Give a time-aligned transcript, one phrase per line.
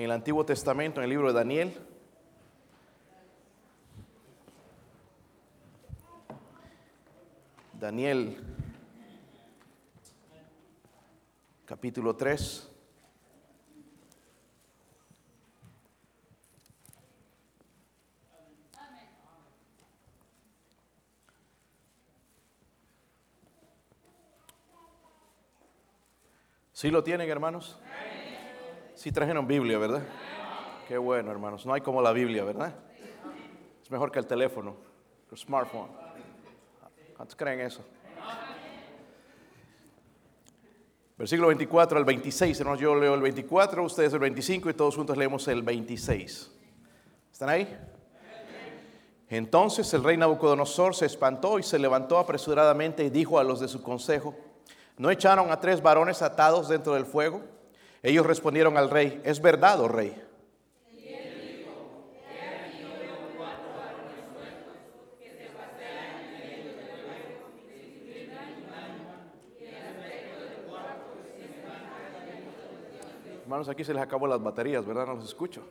[0.00, 1.78] en el Antiguo Testamento, en el libro de Daniel.
[7.74, 8.38] Daniel
[11.66, 12.66] capítulo 3.
[26.72, 27.78] ¿Sí lo tienen, hermanos?
[29.10, 30.02] Trajeron Biblia, ¿verdad?
[30.86, 31.64] Qué bueno, hermanos.
[31.64, 32.74] No hay como la Biblia, ¿verdad?
[33.82, 34.76] Es mejor que el teléfono,
[35.30, 35.88] el smartphone.
[37.16, 37.82] ¿Cuántos creen eso?
[41.16, 42.80] Versículo 24 al 26, hermanos.
[42.80, 46.50] Yo leo el 24, ustedes el 25 y todos juntos leemos el 26.
[47.32, 47.78] ¿Están ahí?
[49.30, 53.68] Entonces el rey Nabucodonosor se espantó y se levantó apresuradamente y dijo a los de
[53.68, 54.34] su consejo,
[54.98, 57.40] ¿no echaron a tres varones atados dentro del fuego?
[58.02, 60.16] Ellos respondieron al rey, es verdad, oh rey.
[73.42, 75.06] Hermanos, aquí se les acabó las baterías, ¿verdad?
[75.06, 75.62] No los escucho.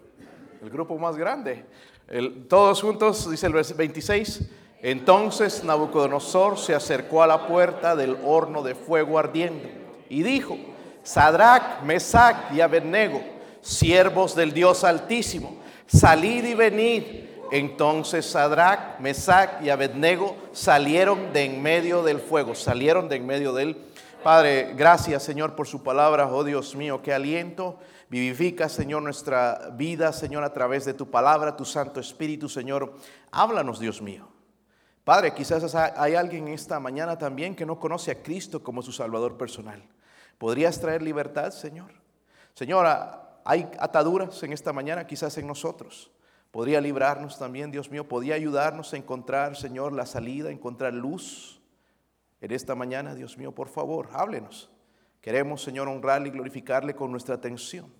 [0.61, 1.63] El grupo más grande.
[2.50, 4.52] todos juntos, dice el 26.
[4.81, 9.69] Entonces Nabucodonosor se acercó a la puerta del horno de fuego ardiendo
[10.09, 10.57] y dijo,
[11.09, 13.19] Sadrach, Mesach y Abednego,
[13.61, 15.57] siervos del Dios Altísimo,
[15.88, 17.03] salid y venid.
[17.51, 23.53] Entonces Sadrach, Mesach y Abednego salieron de en medio del fuego, salieron de en medio
[23.53, 23.75] del
[24.23, 27.79] Padre, gracias Señor por su palabra, oh Dios mío, que aliento.
[28.09, 32.94] Vivifica, Señor, nuestra vida, Señor, a través de tu palabra, tu Santo Espíritu, Señor.
[33.31, 34.27] Háblanos, Dios mío.
[35.03, 39.38] Padre, quizás hay alguien esta mañana también que no conoce a Cristo como su Salvador
[39.38, 39.81] personal.
[40.39, 41.91] ¿Podrías traer libertad, Señor?
[42.55, 46.09] Señora, hay ataduras en esta mañana, quizás en nosotros.
[46.49, 48.07] Podría librarnos también, Dios mío.
[48.07, 51.59] Podría ayudarnos a encontrar, Señor, la salida, encontrar luz
[52.41, 54.72] en esta mañana, Dios mío, por favor, háblenos.
[55.22, 57.91] Queremos, Señor, honrarle y glorificarle con nuestra atención.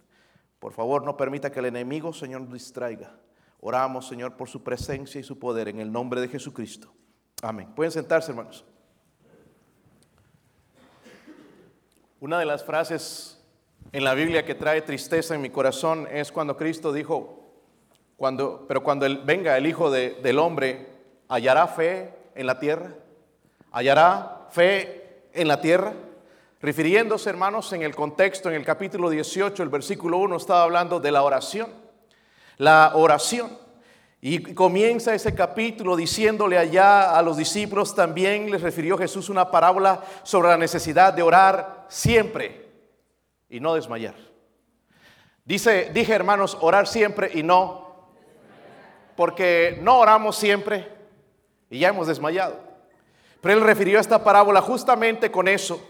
[0.60, 3.16] Por favor, no permita que el enemigo, Señor, nos distraiga.
[3.60, 6.94] Oramos, Señor, por su presencia y su poder en el nombre de Jesucristo.
[7.42, 7.68] Amén.
[7.76, 8.66] Pueden sentarse, hermanos.
[12.22, 13.40] Una de las frases
[13.92, 17.40] en la Biblia que trae tristeza en mi corazón es cuando Cristo dijo,
[18.18, 20.88] cuando, pero cuando venga el Hijo del Hombre,
[21.30, 22.94] ¿hallará fe en la tierra?
[23.72, 25.94] hallará fe en la tierra.
[26.62, 31.12] Refiriéndose, hermanos, en el contexto, en el capítulo 18, el versículo 1 estaba hablando de
[31.12, 31.70] la oración.
[32.58, 33.58] La oración.
[34.22, 40.04] Y comienza ese capítulo diciéndole allá a los discípulos, también les refirió Jesús una parábola
[40.24, 42.70] sobre la necesidad de orar siempre
[43.50, 44.16] y no desmayar.
[45.46, 48.10] Dice, dije hermanos, orar siempre y no,
[49.16, 50.92] porque no oramos siempre
[51.70, 52.56] y ya hemos desmayado.
[53.42, 55.82] Pero él refirió esta parábola justamente con eso.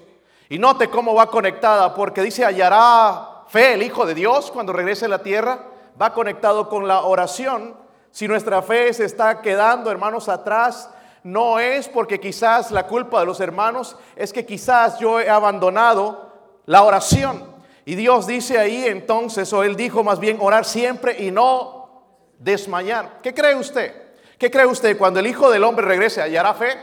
[0.50, 5.06] Y note cómo va conectada, porque dice, hallará fe el Hijo de Dios cuando regrese
[5.06, 5.66] a la tierra.
[6.00, 7.76] Va conectado con la oración.
[8.12, 10.90] Si nuestra fe se está quedando, hermanos, atrás,
[11.24, 16.34] no es porque quizás la culpa de los hermanos, es que quizás yo he abandonado
[16.66, 17.58] la oración.
[17.86, 22.04] Y Dios dice ahí entonces, o él dijo más bien, orar siempre y no
[22.38, 23.20] desmayar.
[23.22, 24.10] ¿Qué cree usted?
[24.38, 26.22] ¿Qué cree usted cuando el Hijo del Hombre regrese?
[26.22, 26.78] ¿Hallará fe?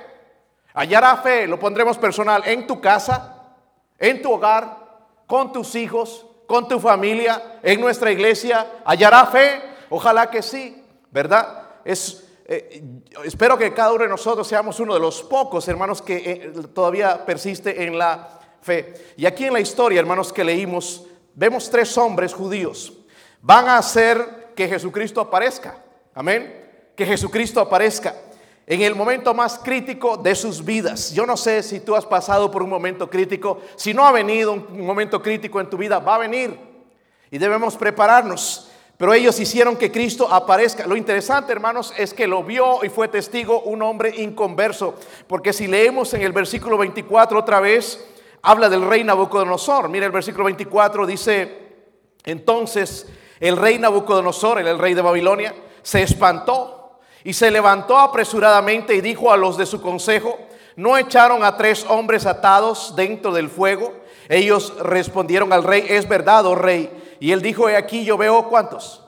[0.74, 3.54] Hallará fe, lo pondremos personal, en tu casa,
[3.98, 4.76] en tu hogar,
[5.26, 8.66] con tus hijos, con tu familia, en nuestra iglesia.
[8.84, 10.84] Hallará fe, ojalá que sí,
[11.16, 11.62] ¿verdad?
[11.82, 12.82] Es, eh,
[13.24, 17.24] espero que cada uno de nosotros seamos uno de los pocos hermanos que eh, todavía
[17.24, 19.14] persiste en la fe.
[19.16, 22.92] Y aquí en la historia, hermanos, que leímos, vemos tres hombres judíos.
[23.40, 25.82] Van a hacer que Jesucristo aparezca.
[26.14, 26.92] Amén.
[26.94, 28.14] Que Jesucristo aparezca
[28.66, 31.14] en el momento más crítico de sus vidas.
[31.14, 33.62] Yo no sé si tú has pasado por un momento crítico.
[33.76, 36.58] Si no ha venido un momento crítico en tu vida, va a venir.
[37.30, 38.65] Y debemos prepararnos.
[38.96, 40.86] Pero ellos hicieron que Cristo aparezca.
[40.86, 44.94] Lo interesante, hermanos, es que lo vio y fue testigo un hombre inconverso.
[45.26, 48.02] Porque si leemos en el versículo 24 otra vez,
[48.42, 49.88] habla del rey Nabucodonosor.
[49.90, 51.66] Mira el versículo 24, dice,
[52.24, 53.06] entonces
[53.38, 59.30] el rey Nabucodonosor, el rey de Babilonia, se espantó y se levantó apresuradamente y dijo
[59.30, 60.38] a los de su consejo,
[60.76, 63.92] ¿no echaron a tres hombres atados dentro del fuego?
[64.28, 66.90] Ellos respondieron al rey, es verdad, oh rey.
[67.20, 69.02] Y él dijo, he aquí yo veo cuántos.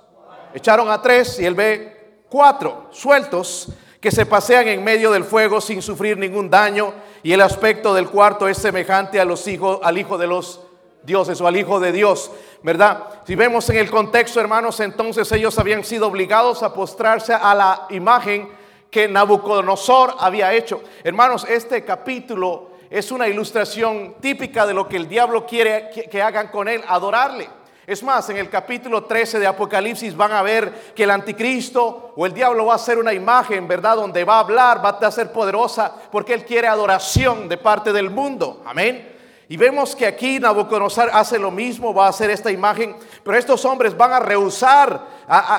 [0.55, 3.69] Echaron a tres y él ve cuatro sueltos
[4.01, 6.93] que se pasean en medio del fuego sin sufrir ningún daño.
[7.23, 10.61] Y el aspecto del cuarto es semejante a los hijos, al hijo de los
[11.03, 12.31] dioses o al Hijo de Dios,
[12.63, 13.23] ¿verdad?
[13.27, 17.87] Si vemos en el contexto, hermanos, entonces ellos habían sido obligados a postrarse a la
[17.91, 18.49] imagen
[18.91, 20.83] que Nabucodonosor había hecho.
[21.05, 26.49] Hermanos, este capítulo es una ilustración típica de lo que el diablo quiere que, hagan
[26.49, 27.49] con él, adorarle.
[27.89, 32.27] Es más, en el capítulo 13 de Apocalipsis van a ver que el anticristo o
[32.27, 33.97] el diablo va a hacer una imagen, ¿verdad?
[33.97, 38.11] Donde va a hablar, va a ser poderosa porque él quiere adoración de parte del
[38.11, 38.63] mundo.
[38.67, 39.17] Amén.
[39.49, 42.95] Y vemos que aquí Nabucodonosor hace lo mismo, va a hacer esta imagen,
[43.25, 45.07] pero estos hombres van a rehusar,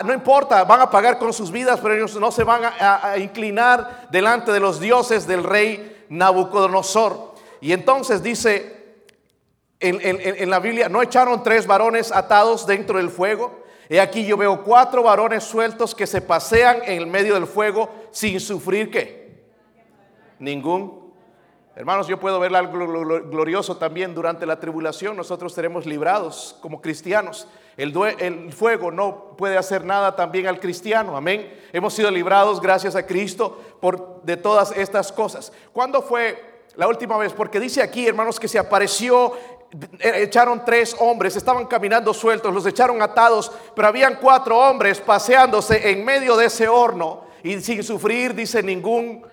[0.05, 4.07] no importa, van a pagar con sus vidas, pero ellos no se van a, inclinar
[4.11, 7.33] delante de los dioses del rey Nabucodonosor.
[7.59, 8.78] Y entonces dice
[9.79, 13.63] en, la Biblia, no echaron tres varones atados dentro del fuego.
[13.89, 17.89] Y aquí yo veo cuatro varones sueltos que se pasean en el medio del fuego
[18.11, 19.43] sin sufrir qué.
[20.37, 21.09] Ningún
[21.79, 22.77] Hermanos, yo puedo ver algo
[23.29, 25.15] glorioso también durante la tribulación.
[25.15, 27.47] Nosotros seremos librados como cristianos.
[27.77, 31.15] El, el, fuego no puede hacer nada también al cristiano.
[31.15, 31.57] Amén.
[31.71, 35.53] Hemos sido librados gracias a Cristo por de todas estas cosas.
[35.71, 37.31] ¿Cuándo fue la última vez?
[37.31, 39.31] Porque dice aquí, hermanos, que se apareció
[39.99, 46.03] echaron tres hombres, estaban caminando sueltos, los echaron atados, pero habían cuatro hombres paseándose en
[46.03, 49.25] medio de ese horno y sin sufrir, dice, ningún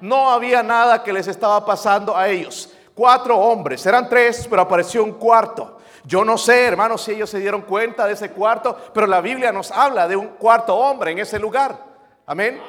[0.00, 2.72] no había nada que les estaba pasando a ellos.
[2.94, 5.78] Cuatro hombres, eran tres, pero apareció un cuarto.
[6.04, 9.52] Yo no sé, hermanos, si ellos se dieron cuenta de ese cuarto, pero la Biblia
[9.52, 11.76] nos habla de un cuarto hombre en ese lugar.
[12.26, 12.60] Amén.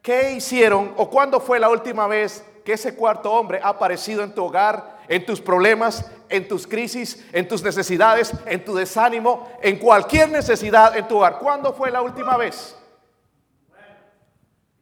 [0.00, 4.34] ¿Qué hicieron o cuándo fue la última vez que ese cuarto hombre ha aparecido en
[4.34, 9.78] tu hogar, en tus problemas, en tus crisis, en tus necesidades, en tu desánimo, en
[9.78, 11.38] cualquier necesidad en tu hogar?
[11.38, 12.76] ¿Cuándo fue la última vez?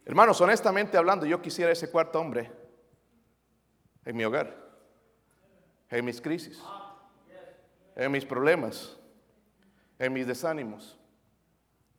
[0.04, 2.50] Hermanos, honestamente hablando, yo quisiera ese cuarto hombre
[4.04, 4.56] en mi hogar,
[5.88, 6.60] en mis crisis,
[7.96, 8.96] en mis problemas,
[9.98, 10.98] en mis desánimos.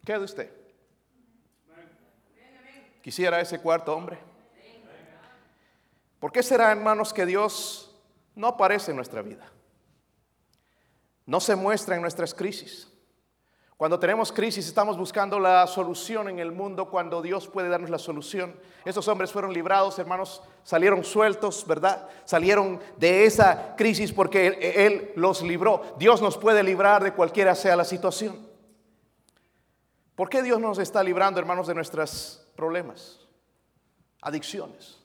[0.05, 0.51] ¿Qué de usted?
[3.01, 4.30] Quisiera ese cuarto hombre.
[6.21, 7.99] ¿Por qué será, hermanos, que Dios
[8.35, 9.51] no aparece en nuestra vida?
[11.25, 12.87] No se muestra en nuestras crisis.
[13.75, 17.97] Cuando tenemos crisis estamos buscando la solución en el mundo cuando Dios puede darnos la
[17.97, 18.55] solución.
[18.85, 22.07] Esos hombres fueron librados, hermanos, salieron sueltos, ¿verdad?
[22.23, 25.95] Salieron de esa crisis porque él, él, los libró.
[25.97, 28.47] Dios nos puede librar de cualquiera sea la situación.
[30.13, 33.19] ¿Por qué Dios nos está librando, hermanos, de nuestros problemas?
[34.21, 35.00] Adicciones.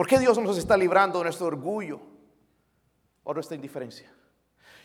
[0.00, 2.00] ¿Por qué Dios nos está librando de nuestro orgullo
[3.22, 4.10] o nuestra indiferencia?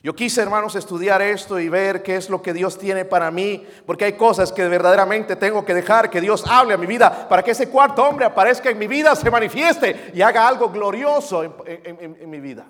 [0.03, 3.65] Yo quise, hermanos, estudiar esto y ver qué es lo que Dios tiene para mí,
[3.85, 7.41] porque hay cosas que verdaderamente tengo que dejar que Dios hable a mi vida para
[7.43, 12.29] que ese cuarto hombre aparezca en mi vida, se manifieste y haga algo glorioso en,
[12.29, 12.69] mi vida.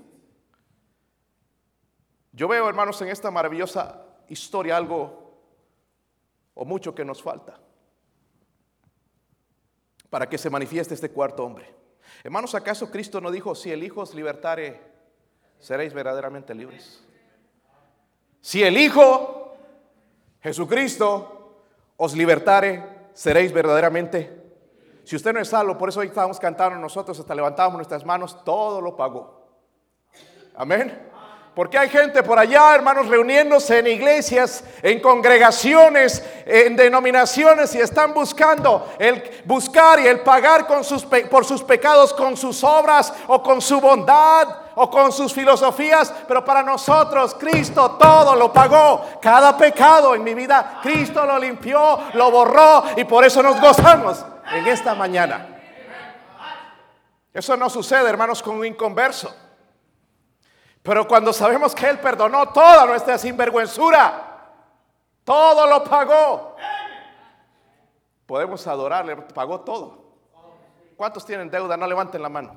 [2.31, 5.42] Yo veo, hermanos, en esta maravillosa historia algo
[6.53, 7.59] o mucho que nos falta
[10.12, 11.84] para que se manifieste este cuarto hombre.
[12.24, 14.81] Hermanos, ¿acaso Cristo no dijo, si el Hijo os libertare,
[15.60, 17.04] seréis verdaderamente libres?
[18.42, 19.57] Si el Hijo,
[20.42, 21.63] Jesucristo,
[21.98, 24.44] os libertare, seréis verdaderamente.
[25.04, 28.44] Si usted no es salvo, por eso hoy estábamos cantando nosotros, hasta levantábamos nuestras manos,
[28.44, 29.48] todo lo pagó.
[30.56, 31.12] Amén.
[31.56, 38.14] Porque hay gente por allá, hermanos, reuniéndose en iglesias, en congregaciones, en denominaciones y están
[38.14, 43.42] buscando el buscar y el pagar con sus, por sus pecados con sus obras o
[43.42, 46.14] con su bondad o con sus filosofías.
[46.28, 49.06] Pero para nosotros Cristo todo lo pagó.
[49.21, 54.26] Cada pecado en mi vida, Cristo lo limpió, lo borró y por eso nos gozamos
[54.52, 55.47] en esta mañana.
[57.33, 59.44] Eso no sucede, hermanos, con un inconverso.
[60.85, 64.54] Pero cuando sabemos que Él perdonó toda nuestra sinvergüenzura,
[65.23, 66.56] todo lo pagó,
[68.27, 70.13] podemos adorarle, pagó todo.
[70.95, 71.75] ¿Cuántos tienen deuda?
[71.75, 72.54] No levanten la mano.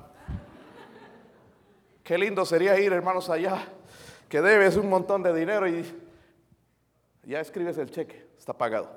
[2.03, 3.67] Qué lindo sería ir, hermanos, allá,
[4.29, 5.83] que debes un montón de dinero y
[7.23, 8.91] ya escribes el cheque, está pagado.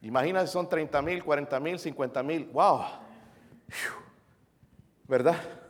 [0.00, 2.46] Imagina si son 30 mil, 40 mil, 50 mil.
[2.46, 2.80] ¡Wow!
[5.04, 5.65] ¿Verdad?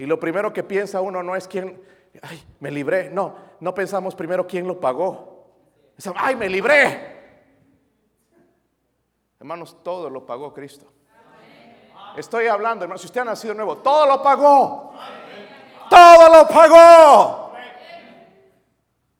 [0.00, 1.78] Y lo primero que piensa uno no es quién,
[2.22, 3.10] ay, me libré.
[3.10, 5.44] No, no pensamos primero quién lo pagó.
[6.16, 7.20] ay, me libré.
[9.38, 10.90] Hermanos, todo lo pagó Cristo.
[12.16, 14.94] Estoy hablando, hermanos, si usted ha nacido nuevo, todo lo pagó.
[15.90, 17.52] Todo lo pagó.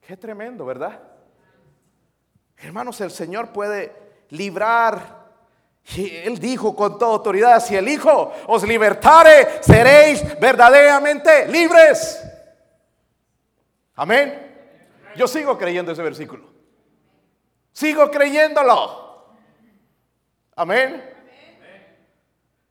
[0.01, 0.99] Qué tremendo, ¿verdad?
[2.57, 5.20] Hermanos, el Señor puede librar
[5.97, 12.23] Y él dijo con toda autoridad, si el Hijo os libertare, seréis verdaderamente libres.
[13.97, 14.47] Amén.
[15.17, 16.49] Yo sigo creyendo ese versículo.
[17.73, 19.27] Sigo creyéndolo.
[20.55, 21.11] Amén.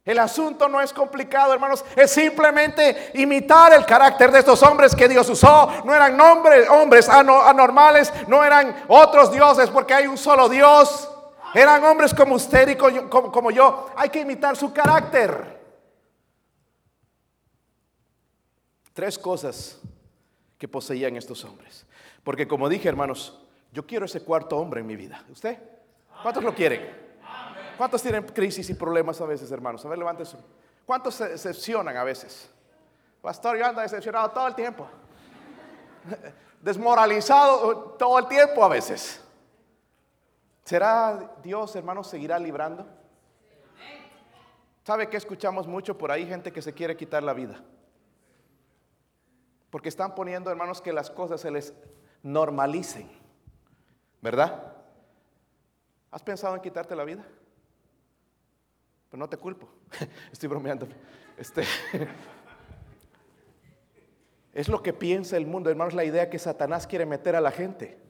[0.06, 1.84] El asunto no es complicado, hermanos.
[1.96, 5.70] Es simplemente imitar el carácter de estos hombres que Dios usó.
[5.84, 11.10] No eran hombres, hombres anormales, no eran otros dioses, porque hay un solo Dios.
[11.54, 13.90] Eran hombres como usted y como, yo.
[13.96, 15.60] Hay que imitar su carácter.
[18.94, 19.80] Tres cosas
[20.58, 21.86] que poseían estos hombres.
[22.24, 23.40] Porque como dije, hermanos,
[23.72, 25.24] yo quiero ese cuarto hombre en mi vida.
[25.30, 25.58] ¿Usted?
[26.22, 27.10] ¿Cuántos lo quieren?
[27.78, 29.86] ¿Cuántos tienen crisis y problemas a veces, hermanos?
[29.86, 30.28] A ver, levanten
[30.86, 32.50] ¿Cuántos se decepcionan a veces?
[33.22, 34.88] Pastor, yo ando decepcionado todo el tiempo.
[36.62, 39.22] Desmoralizado todo el tiempo a veces.
[40.70, 42.86] ¿Será Dios, hermanos, seguirá librando?
[44.84, 46.28] ¿Sabe que escuchamos mucho por ahí?
[46.28, 47.60] Gente que se quiere quitar la vida.
[49.72, 51.74] Porque están poniendo, hermanos, que las cosas se les
[52.22, 53.10] normalicen.
[54.22, 54.76] ¿Verdad?
[56.12, 57.26] ¿Has pensado en quitarte la vida?
[59.10, 59.68] Pero no te culpo.
[60.32, 60.88] Estoy bromeando.
[61.36, 61.64] Este,
[64.54, 67.50] es lo que piensa el mundo, hermanos, la idea que Satanás quiere meter a la
[67.50, 68.09] gente.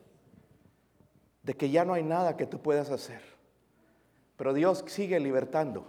[1.50, 3.24] De que ya no hay nada que tú puedas hacer.
[4.38, 5.84] Pero Dios sigue libertando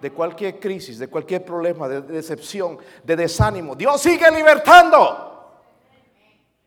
[0.00, 3.74] de cualquier crisis, de cualquier problema, de decepción, de desánimo.
[3.74, 5.64] Dios sigue libertando.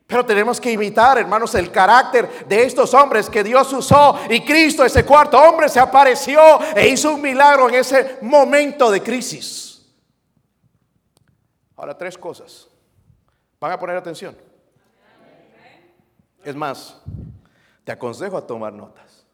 [0.06, 4.18] Pero tenemos que imitar, hermanos, el carácter de estos hombres que Dios usó.
[4.28, 6.38] Y Cristo, ese cuarto hombre, se apareció
[6.76, 9.90] e hizo un milagro en ese momento de crisis.
[11.76, 12.68] Ahora, tres cosas.
[13.58, 14.36] Van a poner atención.
[16.44, 17.00] Es más,
[17.86, 19.24] te aconsejo a tomar notas.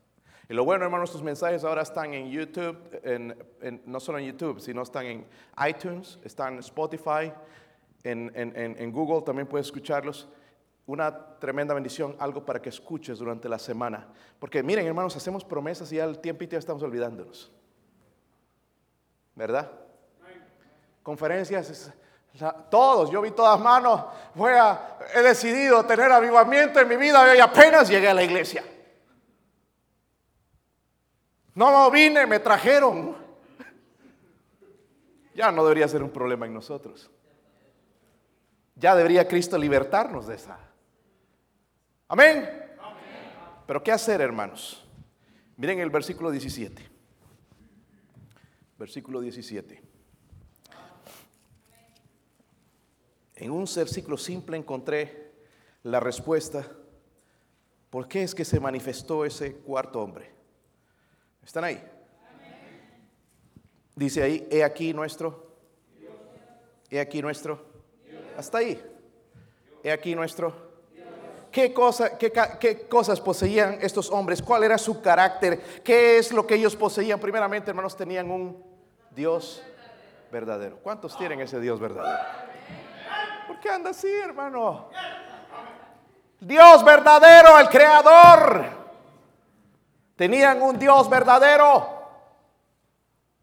[0.47, 2.76] Y lo bueno, hermanos, tus mensajes ahora están en YouTube,
[3.87, 5.26] no solo en YouTube, sino están en
[5.66, 7.32] iTunes, están en Spotify,
[8.04, 10.28] en, Google también puedes escucharlos
[10.85, 14.06] una tremenda bendición, algo para que escuches durante la semana.
[14.38, 17.50] Porque miren, hermanos, hacemos promesas y ya el tiempito ya estamos olvidándonos.
[19.35, 19.73] ¿Verdad?
[21.02, 21.90] Conferencias,
[22.70, 24.04] todos, yo vi todas manos,
[24.58, 28.64] a, he decidido tener avivamiento en mi vida y apenas llegué a la iglesia.
[31.54, 33.16] No vine, me trajeron.
[35.34, 37.10] Ya no debería ser un problema en nosotros.
[38.74, 40.58] Ya debería Cristo libertarnos de esa
[42.08, 42.46] Amén.
[43.66, 44.86] Pero ¿qué hacer, hermanos?
[45.56, 46.90] Miren el versículo 17.
[48.78, 49.81] Versículo 17.
[53.42, 55.32] En un versículo simple encontré
[55.82, 56.64] la respuesta.
[57.90, 60.30] ¿Por qué es que se manifestó ese cuarto hombre?
[61.44, 61.82] ¿Están ahí?
[63.96, 65.56] Dice ahí, he aquí nuestro.
[66.88, 67.66] He aquí nuestro.
[68.37, 68.80] Hasta ahí.
[69.82, 70.70] He aquí nuestro
[71.50, 74.40] ¿Qué, cosa, qué, cosas poseían estos hombres?
[74.40, 75.61] ¿Cuál era su carácter?
[75.82, 77.18] ¿Qué es lo que ellos poseían?
[77.18, 78.64] Primeramente, hermanos, tenían un
[79.11, 79.62] Dios
[80.30, 80.78] verdadero.
[80.78, 82.51] ¿Cuántos tienen ese Dios verdadero?
[83.62, 84.88] ¿Por qué anda así, hermano?
[86.40, 88.64] Dios verdadero, el creador.
[90.16, 91.87] Tenían un Dios verdadero.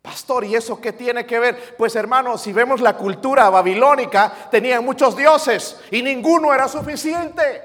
[0.01, 1.77] Pastor, ¿y eso qué tiene que ver?
[1.77, 7.63] Pues hermanos, si vemos la cultura babilónica, tenían muchos dioses y ninguno era suficiente.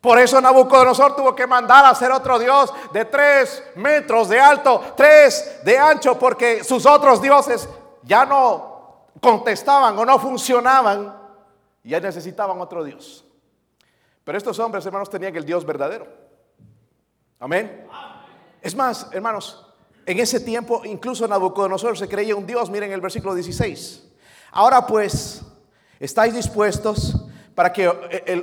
[0.00, 4.94] Por eso Nabucodonosor tuvo que mandar a hacer otro dios de tres metros de alto,
[4.96, 7.68] tres de ancho, porque sus otros dioses
[8.02, 11.25] ya no contestaban o no funcionaban,
[11.90, 13.24] ya necesitaban otro dios.
[14.24, 16.06] Pero estos hombres, hermanos, tenían el dios verdadero.
[17.38, 17.86] Amén.
[18.60, 19.64] Es más, hermanos,
[20.04, 22.70] en ese tiempo incluso Nabucodonosor se creía un dios.
[22.70, 24.04] Miren el versículo 16.
[24.52, 25.42] Ahora pues,
[26.00, 27.90] ¿estáis dispuestos para que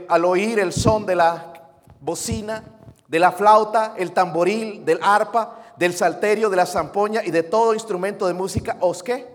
[0.08, 2.64] al oír el son de la bocina,
[3.08, 7.74] de la flauta, el tamboril, del arpa, del salterio, de la zampoña y de todo
[7.74, 9.28] instrumento de música, ¿os qué?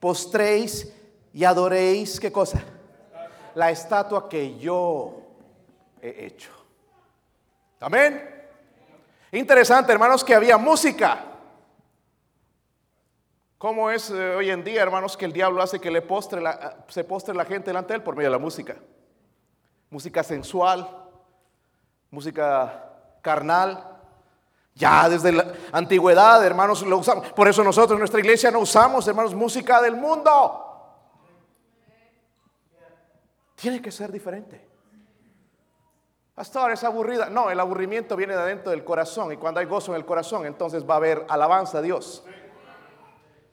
[0.00, 0.92] Postréis
[1.32, 2.62] y adoréis, ¿qué cosa?
[3.54, 5.22] La estatua que yo
[6.00, 6.50] he hecho.
[7.80, 8.38] Amén.
[9.32, 11.24] Interesante, hermanos, que había música.
[13.58, 16.84] ¿Cómo es eh, hoy en día, hermanos, que el diablo hace que le postre la,
[16.88, 18.76] se postre la gente delante de él por medio de la música?
[19.90, 20.88] Música sensual,
[22.10, 22.84] música
[23.20, 23.96] carnal.
[24.74, 27.32] Ya desde la antigüedad, hermanos, lo usamos.
[27.32, 30.67] Por eso nosotros en nuestra iglesia no usamos, hermanos, música del mundo.
[33.60, 34.64] Tiene que ser diferente.
[36.32, 37.28] Pastor, es aburrida.
[37.28, 40.46] No, el aburrimiento viene de adentro del corazón y cuando hay gozo en el corazón,
[40.46, 42.22] entonces va a haber alabanza a Dios.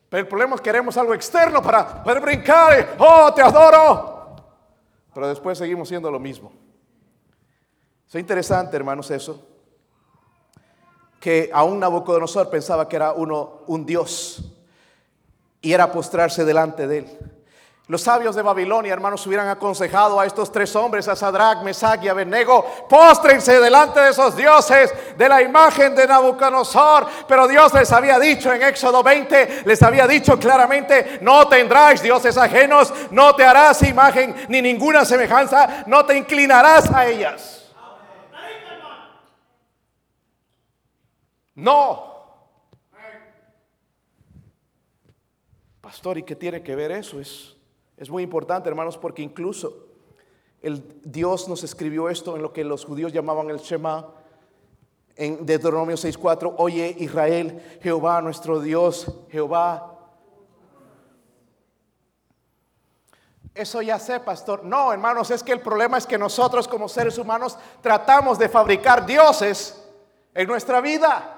[0.07, 2.95] Pero el problema es que queremos algo externo para poder brincar.
[2.99, 4.35] oh, te adoro.
[5.11, 6.53] Pero después seguimos siendo lo mismo.
[8.07, 9.43] Es interesante, hermanos, eso.
[11.19, 14.53] Que aún Nabucodonosor pensaba que era uno un Dios
[15.61, 17.34] y era postrarse delante de él.
[17.87, 22.07] Los sabios de Babilonia, hermanos, hubieran aconsejado a estos tres hombres, a Sadrach, Mesach y
[22.07, 27.05] Abednego, póstrense delante de esos dioses, de la imagen de Nabucodonosor.
[27.27, 32.35] Pero Dios les había dicho en Éxodo 20, les había dicho claramente, no tendrás dioses
[32.37, 37.71] ajenos, no te harás imagen ni ninguna semejanza, no te inclinarás a ellas.
[41.53, 42.15] No.
[45.81, 47.21] Pastor, ¿y qué tiene que ver eso?
[47.21, 47.54] Es
[47.97, 49.87] es muy importante, hermanos, porque incluso
[50.61, 54.07] el Dios nos escribió esto en lo que los judíos llamaban el Shema
[55.15, 59.91] en Deuteronomio 6:4, oye Israel, Jehová nuestro Dios, Jehová.
[63.53, 64.65] Eso ya sé, pastor.
[64.65, 69.05] No, hermanos, es que el problema es que nosotros como seres humanos tratamos de fabricar
[69.05, 69.81] dioses
[70.33, 71.34] en nuestra vida.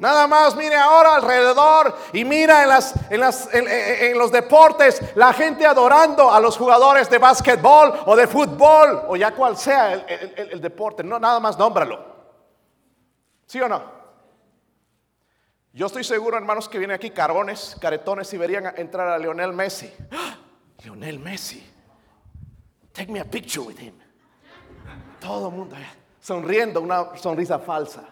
[0.00, 2.64] Nada más mire ahora alrededor y mira
[3.10, 9.16] en, los deportes la gente adorando a los jugadores de básquetbol o de fútbol o
[9.16, 11.04] ya cual sea el, deporte.
[11.04, 12.02] No, nada más nómbralo.
[13.44, 13.82] ¿Sí o no?
[15.74, 19.92] Yo estoy seguro, hermanos, que vienen aquí carones, caretones y verían entrar a Lionel Messi.
[20.12, 20.38] ¡Ah!
[20.82, 21.62] Lionel Messi.
[22.94, 23.94] Take me a picture with him.
[25.20, 25.76] Todo el mundo
[26.22, 28.09] sonriendo, una sonrisa falsa.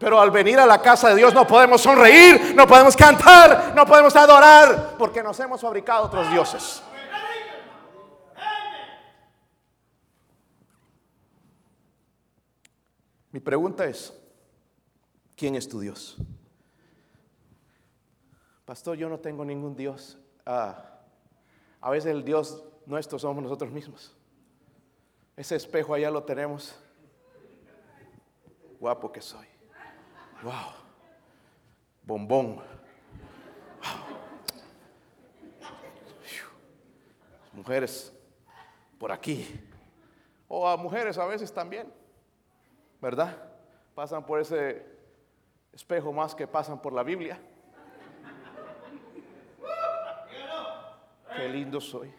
[0.00, 3.84] Pero al venir a la casa de Dios no podemos sonreír, no podemos cantar, no
[3.84, 6.82] podemos adorar, porque nos hemos fabricado otros dioses.
[13.30, 14.18] Mi pregunta es,
[15.36, 16.16] ¿quién es tu Dios?
[18.64, 20.16] Pastor, yo no tengo ningún Dios.
[20.46, 20.82] Ah,
[21.78, 24.16] a veces el Dios nuestro somos nosotros mismos.
[25.36, 26.74] Ese espejo allá lo tenemos.
[28.80, 29.49] Guapo que soy.
[30.42, 30.52] Wow.
[32.02, 32.60] Bombón.
[37.52, 38.12] Mujeres
[38.98, 39.46] por aquí.
[40.48, 41.92] O a mujeres a veces también.
[43.00, 43.36] ¿Verdad?
[43.94, 44.84] Pasan por ese
[45.72, 47.38] espejo más que pasan por la Biblia.
[51.36, 52.12] Qué lindo soy.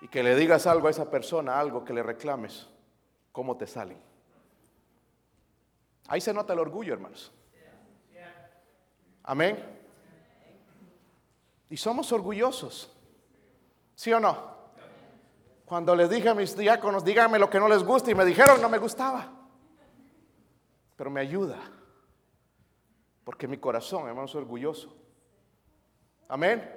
[0.00, 2.68] Y que le digas algo a esa persona, algo que le reclames,
[3.30, 4.11] ¿cómo te salen?
[6.12, 7.32] Ahí se nota el orgullo, hermanos.
[9.22, 9.58] Amén.
[11.70, 12.94] Y somos orgullosos.
[13.94, 14.36] ¿Sí o no?
[15.64, 18.60] Cuando les dije a mis diáconos, díganme lo que no les gusta y me dijeron,
[18.60, 19.26] no me gustaba.
[20.96, 21.58] Pero me ayuda.
[23.24, 24.94] Porque mi corazón, hermanos, es orgulloso.
[26.28, 26.76] Amén.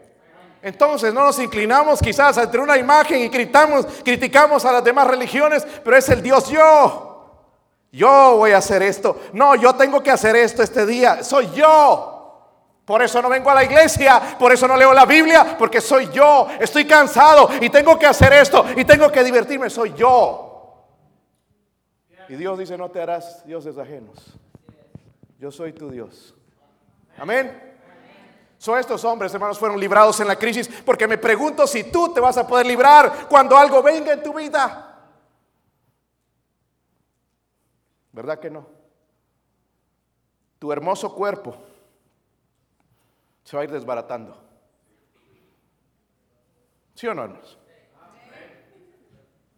[0.61, 5.97] Entonces no nos inclinamos quizás ante una imagen y criticamos a las demás religiones, pero
[5.97, 7.14] es el Dios yo.
[7.95, 9.21] Yo voy a hacer esto.
[9.31, 11.23] No, yo tengo que hacer esto este día.
[11.23, 12.11] Soy yo.
[12.83, 16.09] Por eso no vengo a la iglesia, por eso no leo la Biblia, porque soy
[16.11, 16.47] yo.
[16.59, 19.69] Estoy cansado y tengo que hacer esto y tengo que divertirme.
[19.69, 20.85] Soy yo.
[22.27, 24.33] Y Dios dice, no te harás dioses ajenos.
[25.39, 26.35] Yo soy tu Dios.
[27.17, 27.77] Amén.
[28.57, 32.19] Son estos hombres, hermanos, fueron librados en la crisis porque me pregunto si tú te
[32.19, 34.94] vas a poder librar cuando algo venga en tu vida.
[38.15, 38.65] ¿Verdad que no?
[40.57, 41.53] Tu hermoso cuerpo
[43.43, 44.41] se va a ir desbaratando.
[46.93, 47.59] ¿Sí o no, hermanos?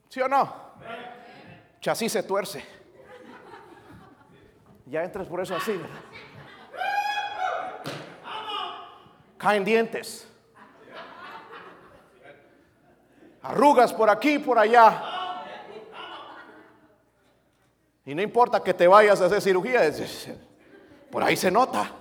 [0.09, 0.55] ¿Sí o no?
[1.81, 2.65] Chasis se tuerce.
[4.87, 6.01] Ya entras por eso así, ¿verdad?
[9.37, 10.27] Caen dientes.
[13.43, 15.16] Arrugas por aquí, por allá.
[18.07, 19.81] Y no importa que te vayas a hacer cirugía,
[21.11, 21.91] por ahí se nota.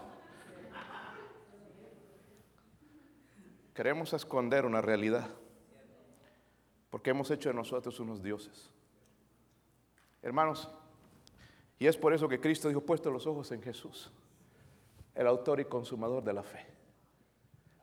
[3.75, 5.29] Queremos esconder una realidad
[6.91, 8.71] porque hemos hecho de nosotros unos dioses.
[10.23, 10.71] Hermanos,
[11.77, 14.13] y es por eso que Cristo dijo, puesto los ojos en Jesús,
[15.13, 16.65] el autor y consumador de la fe.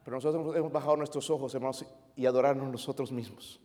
[0.05, 3.59] Pero nosotros hemos bajado nuestros ojos, hermanos, y adorarnos nosotros mismos.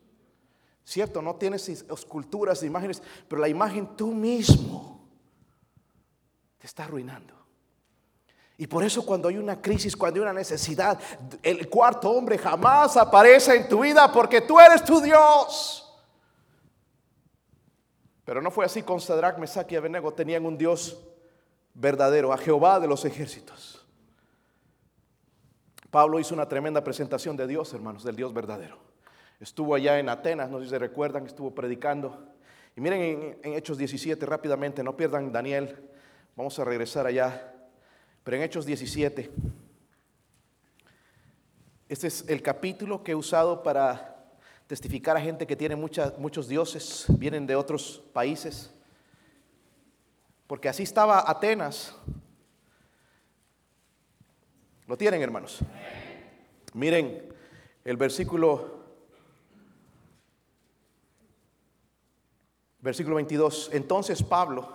[0.85, 5.07] Cierto, no tienes esculturas, imágenes, pero la imagen tú mismo
[6.59, 7.35] te está arruinando.
[8.57, 10.99] Y por eso cuando hay una crisis, cuando hay una necesidad,
[11.43, 15.85] el cuarto hombre jamás aparece en tu vida porque tú eres tu Dios.
[18.25, 20.13] Pero no fue así con Sadrach, Mesach y Abednego.
[20.13, 20.99] Tenían un Dios
[21.73, 23.87] verdadero, a Jehová de los ejércitos.
[25.91, 28.88] Pablo hizo una tremenda presentación de Dios, hermanos, del Dios verdadero.
[29.41, 32.27] Estuvo allá en Atenas, no sé si se recuerdan, estuvo predicando.
[32.77, 35.77] Y miren en, Hechos 17 rápidamente, no pierdan Daniel,
[36.35, 37.55] vamos a regresar allá.
[38.25, 39.31] Pero en Hechos 17,
[41.89, 44.27] este es el capítulo que he usado para
[44.67, 48.75] testificar a gente que tiene muchos dioses, vienen de otros países.
[50.49, 51.95] Porque así estaba Atenas.
[54.87, 55.61] ¿Lo tienen, hermanos?
[56.75, 57.35] Miren
[57.85, 58.78] el versículo
[62.81, 63.71] versículo 22.
[63.73, 64.69] Entonces Pablo,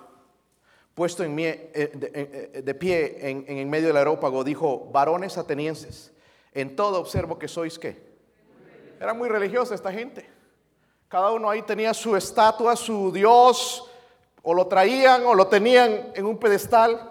[0.93, 6.11] puesto en eh, eh, de, pie en, en medio del aerópago, dijo, varones atenienses,
[6.53, 8.13] en todo observo que sois qué?
[8.99, 10.29] Era muy religiosa esta gente.
[11.07, 13.89] Cada uno ahí tenía su estatua, su Dios,
[14.41, 17.09] o lo traían o lo tenían en un pedestal.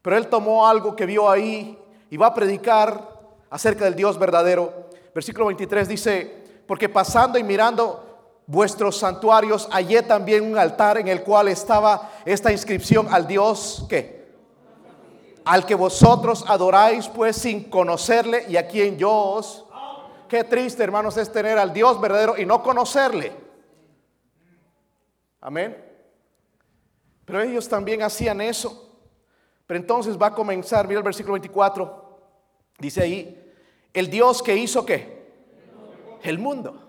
[0.00, 1.78] Pero él tomó algo que vio ahí
[2.10, 4.90] y va a predicar acerca del Dios verdadero.
[5.14, 8.11] Versículo 23 dice, porque pasando y mirando
[8.46, 14.22] vuestros santuarios, hallé también un altar en el cual estaba esta inscripción al Dios que
[15.44, 19.64] al que vosotros adoráis pues sin conocerle y a quien yo os
[20.32, 23.34] Qué triste, hermanos, es tener al Dios verdadero y no conocerle.
[25.42, 25.76] Amén.
[27.26, 28.98] Pero ellos también hacían eso.
[29.66, 32.18] Pero entonces va a comenzar, mira el versículo 24.
[32.78, 33.52] Dice ahí,
[33.92, 35.34] el Dios que hizo qué?
[36.22, 36.81] El mundo.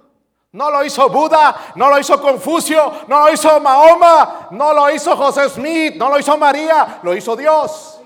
[0.53, 5.17] No lo hizo Buda, no lo hizo Confucio, no lo hizo Mahoma, no lo hizo
[5.17, 7.99] José Smith, no lo hizo María, lo hizo Dios.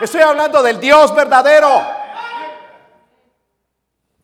[0.00, 1.82] Estoy hablando del Dios verdadero.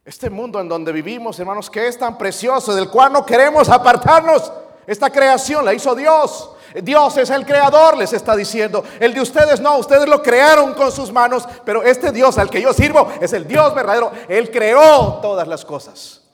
[0.05, 4.53] Este mundo en donde vivimos, hermanos, que es tan precioso, del cual no queremos apartarnos.
[4.87, 6.51] Esta creación la hizo Dios.
[6.85, 8.85] Dios es el creador, les está diciendo.
[9.01, 12.63] El de ustedes no, ustedes lo crearon con sus manos, pero este Dios al que
[12.63, 14.13] yo sirvo es el Dios verdadero.
[14.29, 16.26] Él creó todas las cosas.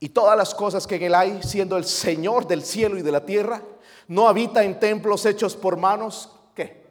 [0.00, 3.12] Y todas las cosas que en él hay, siendo el Señor del cielo y de
[3.12, 3.62] la tierra,
[4.08, 6.34] no habita en templos hechos por manos.
[6.54, 6.82] ¿Qué?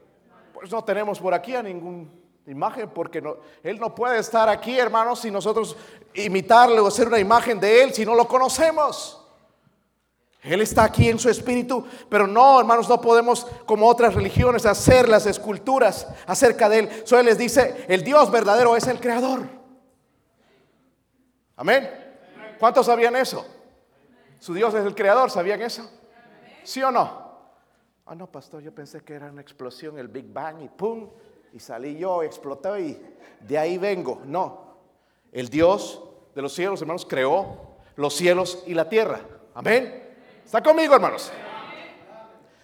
[0.53, 2.09] Pues no tenemos por aquí a ningún
[2.45, 5.75] imagen, porque no, Él no puede estar aquí, hermanos, si nosotros
[6.13, 9.15] imitarle o hacer una imagen de Él si no lo conocemos.
[10.41, 15.09] Él está aquí en su espíritu, pero no, hermanos, no podemos, como otras religiones, hacer
[15.09, 16.89] las esculturas acerca de Él.
[17.05, 19.41] Solo les dice, el Dios verdadero es el creador.
[21.57, 22.08] Amén.
[22.59, 23.45] ¿Cuántos sabían eso?
[24.39, 25.89] Su Dios es el creador, ¿sabían eso?
[26.63, 27.29] ¿Sí o no?
[28.05, 31.09] Ah, no, pastor, yo pensé que era una explosión, el Big Bang y ¡pum!
[31.53, 32.99] y salí yo, explotó y
[33.41, 34.21] de ahí vengo.
[34.25, 34.75] No,
[35.31, 36.03] el Dios
[36.35, 39.21] de los cielos, hermanos, creó los cielos y la tierra.
[39.53, 40.07] Amén.
[40.45, 41.31] ¿Está conmigo, hermanos?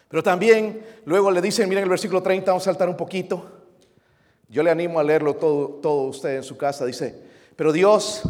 [0.07, 3.51] Pero también luego le dicen, miren el versículo 30, vamos a saltar un poquito.
[4.47, 6.85] Yo le animo a leerlo todo, todo usted en su casa.
[6.85, 7.21] Dice,
[7.55, 8.23] pero Dios,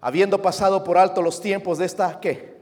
[0.00, 2.58] habiendo pasado por alto los tiempos de esta, ¿qué?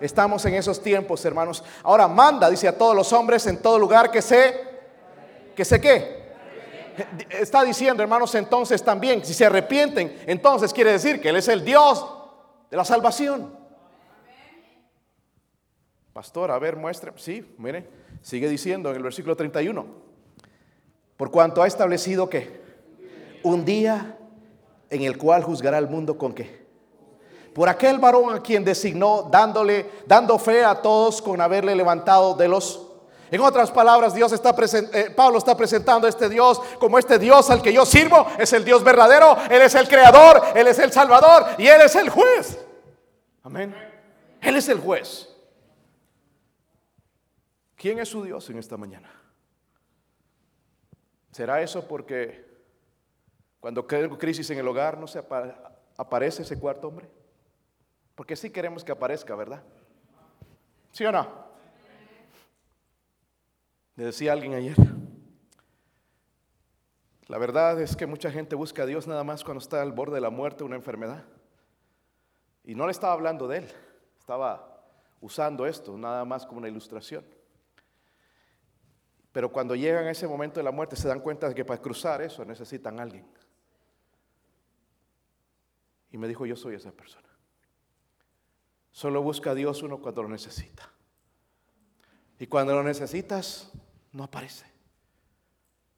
[0.00, 1.64] Estamos en esos tiempos, hermanos.
[1.82, 4.60] Ahora manda, dice a todos los hombres en todo lugar que se,
[5.54, 6.26] que se qué,
[7.30, 11.64] está diciendo, hermanos, entonces también, si se arrepienten, entonces quiere decir que Él es el
[11.64, 12.06] Dios
[12.70, 13.56] de la salvación.
[16.12, 17.12] Pastor, a ver, muestre.
[17.16, 17.88] Sí, mire,
[18.22, 19.86] sigue diciendo en el versículo 31.
[21.16, 22.62] Por cuanto ha establecido que
[23.42, 24.18] un día
[24.90, 26.65] en el cual juzgará al mundo con qué?
[27.56, 32.48] Por aquel varón a quien designó, dándole, dando fe a todos con haberle levantado de
[32.48, 32.82] los
[33.30, 34.54] en otras palabras, Dios está
[34.92, 38.52] eh, Pablo está presentando a este Dios como este Dios al que yo sirvo, es
[38.52, 42.10] el Dios verdadero, Él es el creador, Él es el salvador y Él es el
[42.10, 42.62] juez.
[43.42, 43.74] Amén.
[44.42, 45.34] Él es el juez.
[47.74, 49.10] ¿Quién es su Dios en esta mañana?
[51.32, 52.44] ¿Será eso porque
[53.60, 55.24] cuando hay crisis en el hogar no se
[55.96, 57.15] aparece ese cuarto hombre?
[58.16, 59.62] Porque sí queremos que aparezca, ¿verdad?
[60.90, 61.46] ¿Sí o no?
[63.94, 64.76] Le decía alguien ayer,
[67.28, 70.16] la verdad es que mucha gente busca a Dios nada más cuando está al borde
[70.16, 71.24] de la muerte, una enfermedad.
[72.64, 73.68] Y no le estaba hablando de Él,
[74.18, 74.82] estaba
[75.20, 77.24] usando esto nada más como una ilustración.
[79.32, 81.80] Pero cuando llegan a ese momento de la muerte se dan cuenta de que para
[81.80, 83.26] cruzar eso necesitan a alguien.
[86.10, 87.25] Y me dijo, yo soy esa persona.
[88.96, 90.88] Solo busca a Dios uno cuando lo necesita.
[92.38, 93.70] Y cuando lo necesitas,
[94.12, 94.64] no aparece.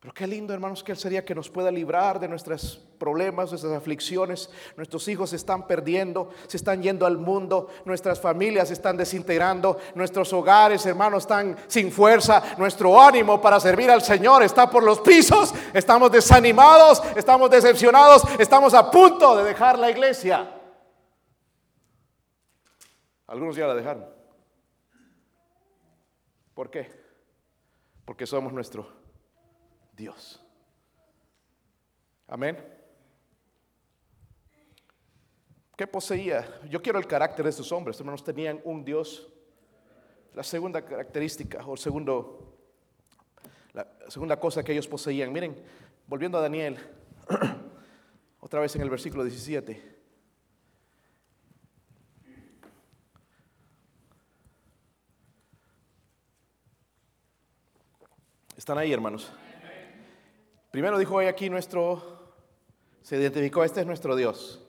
[0.01, 3.73] Pero qué lindo, hermanos, que Él sería que nos pueda librar de nuestros problemas, nuestras
[3.73, 4.51] aflicciones.
[4.77, 9.79] Nuestros hijos se están perdiendo, se están yendo al mundo, nuestras familias se están desintegrando,
[9.95, 14.99] nuestros hogares, hermanos, están sin fuerza, nuestro ánimo para servir al Señor está por los
[15.03, 20.58] pisos, estamos desanimados, estamos decepcionados, estamos a punto de dejar la iglesia.
[23.29, 24.07] Algunos ya la dejaron.
[26.55, 26.91] ¿Por qué?
[28.05, 28.91] Porque somos nuestro
[29.93, 30.43] Dios.
[32.27, 32.57] Amén.
[35.77, 36.61] ¿Qué poseía?
[36.69, 38.01] Yo quiero el carácter de estos hombres.
[38.01, 39.29] Hermanos, tenían un Dios.
[40.35, 42.57] La segunda característica o segundo,
[43.75, 45.33] la segunda cosa que ellos poseían.
[45.33, 45.63] Miren,
[46.07, 46.79] volviendo a Daniel,
[48.41, 49.98] otra vez en el versículo 17.
[58.59, 59.31] ¿Están ahí, hermanos?
[60.73, 62.35] Primero dijo hoy aquí nuestro,
[63.03, 64.61] se identificó, este es nuestro Dios.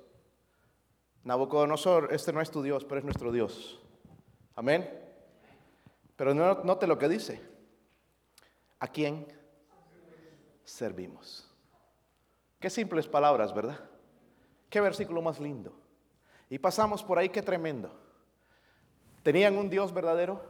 [1.24, 3.82] Nabucodonosor, este no es tu Dios, pero es nuestro Dios.
[4.56, 4.88] Amén.
[6.16, 7.42] Pero note lo que dice.
[8.78, 9.26] ¿A quién
[10.64, 11.52] servimos?
[12.60, 13.90] Qué simples palabras, ¿verdad?
[14.70, 15.74] Qué versículo más lindo.
[16.48, 17.92] Y pasamos por ahí, qué tremendo.
[19.24, 20.44] Tenían un Dios verdadero,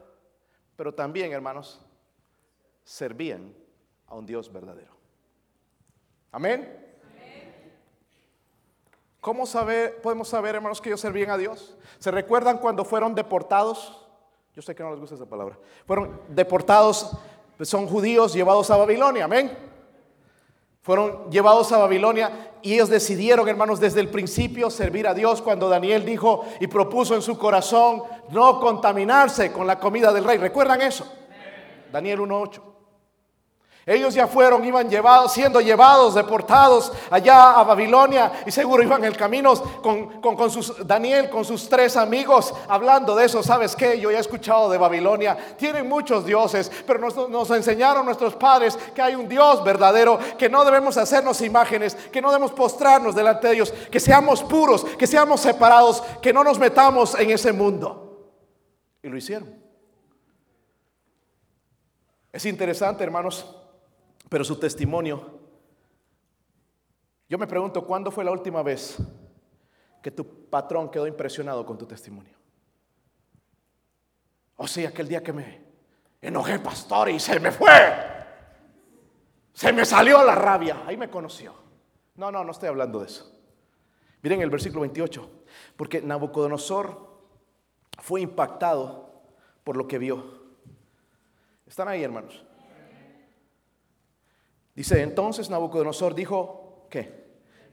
[0.76, 1.80] pero también, hermanos,
[2.90, 3.54] servían
[4.08, 4.92] a un Dios verdadero.
[6.32, 6.88] Amén.
[9.22, 11.78] ¿Cómo saber, podemos saber, hermanos, que ellos servían a Dios?
[12.00, 13.96] ¿Se recuerdan cuando fueron deportados?
[14.56, 15.60] Yo sé que no les gusta esa palabra.
[15.86, 17.16] Fueron deportados,
[17.62, 19.56] son judíos llevados a Babilonia, amén.
[20.82, 25.70] Fueron llevados a Babilonia y ellos decidieron, hermanos, desde el principio servir a Dios cuando
[25.70, 30.40] Daniel dijo y propuso en su corazón no contaminarse con la comida del rey.
[30.40, 31.06] ¿Recuerdan eso?
[31.92, 32.69] Daniel 1.8.
[33.90, 39.08] Ellos ya fueron, iban llevados, siendo llevados, deportados allá a Babilonia y seguro iban en
[39.08, 43.42] el camino con, con, sus, Daniel, con sus tres amigos, hablando de eso.
[43.42, 44.00] ¿Sabes qué?
[44.00, 45.36] Yo ya he escuchado de Babilonia.
[45.58, 50.50] Tienen muchos dioses, pero nos, nos enseñaron nuestros padres que hay un Dios verdadero, que
[50.50, 55.08] no debemos hacernos imágenes, que no debemos postrarnos delante de ellos, que seamos puros, que
[55.08, 58.36] seamos separados, que no nos metamos en ese mundo.
[59.02, 59.52] Y lo hicieron.
[62.32, 63.59] Es interesante, hermanos,
[64.30, 65.40] pero su testimonio,
[67.28, 68.98] yo me pregunto, ¿cuándo fue la última vez
[70.02, 72.34] que tu patrón quedó impresionado con tu testimonio?
[74.56, 75.64] O sea, aquel día que me
[76.22, 77.70] enojé, pastor, y se me fue.
[79.54, 80.84] Se me salió la rabia.
[80.86, 81.54] Ahí me conoció.
[82.16, 83.32] No, no, no estoy hablando de eso.
[84.22, 85.30] Miren el versículo 28.
[85.76, 87.22] Porque Nabucodonosor
[88.00, 89.22] fue impactado
[89.64, 90.40] por lo que vio.
[91.66, 92.44] ¿Están ahí, hermanos?
[94.80, 97.26] Dice, entonces Nabucodonosor dijo, ¿qué?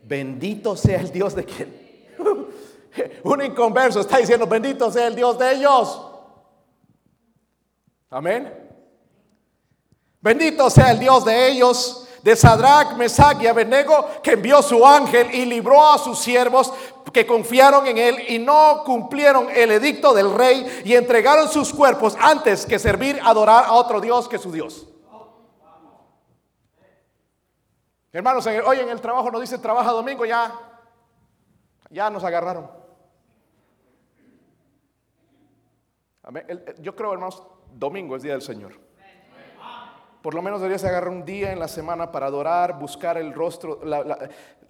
[0.02, 2.16] Bendito sea el Dios de quien.
[3.22, 6.02] Un inconverso está diciendo, bendito sea el Dios de ellos.
[8.10, 8.52] Amén.
[10.20, 15.32] Bendito sea el Dios de ellos, de Sadrach, Mesach y Abednego, que envió su ángel
[15.32, 16.72] y libró a sus siervos
[17.12, 22.16] que confiaron en él y no cumplieron el edicto del rey y entregaron sus cuerpos
[22.18, 24.88] antes que servir, adorar a otro Dios que su Dios.
[28.16, 30.50] Hermanos, hoy en el trabajo nos dice trabaja domingo, ya,
[31.90, 32.66] ya nos agarraron.
[36.78, 37.42] Yo creo, hermanos,
[37.74, 38.72] domingo es día del Señor.
[40.22, 43.80] Por lo menos deberías agarrar un día en la semana para adorar, buscar el rostro,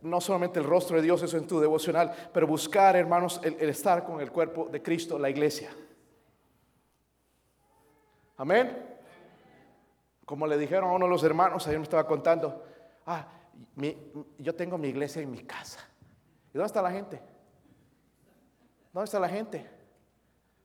[0.03, 3.69] no solamente el rostro de Dios, eso en tu devocional, pero buscar, hermanos, el, el
[3.69, 5.71] estar con el cuerpo de Cristo, la iglesia.
[8.39, 8.99] Amén.
[10.25, 12.65] Como le dijeron a uno de los hermanos, ayer me estaba contando,
[13.07, 13.35] ah,
[14.39, 15.81] yo tengo mi iglesia en mi casa.
[16.53, 17.21] ¿Y dónde está la gente?
[18.93, 19.69] ¿Dónde está la gente?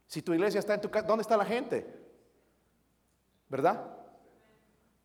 [0.07, 1.85] Si tu iglesia está en tu casa, ¿dónde está la gente?
[3.49, 3.97] ¿Verdad?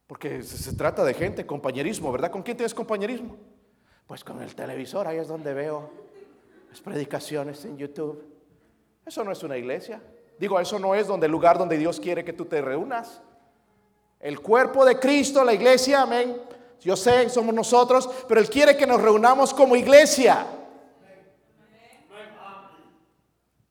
[0.07, 2.31] Porque se, trata de gente, compañerismo, ¿verdad?
[2.31, 3.37] ¿Con quién tienes compañerismo?
[4.07, 5.91] Pues con el televisor, ahí es donde veo
[6.69, 8.25] las predicaciones en YouTube.
[9.05, 10.01] Eso no es una iglesia.
[10.39, 13.21] Digo, eso no es donde el lugar donde Dios quiere que tú te reúnas.
[14.21, 16.37] El cuerpo de Cristo, la iglesia, amén,
[16.81, 20.47] yo sé, somos nosotros, pero Él quiere que nos reunamos como iglesia.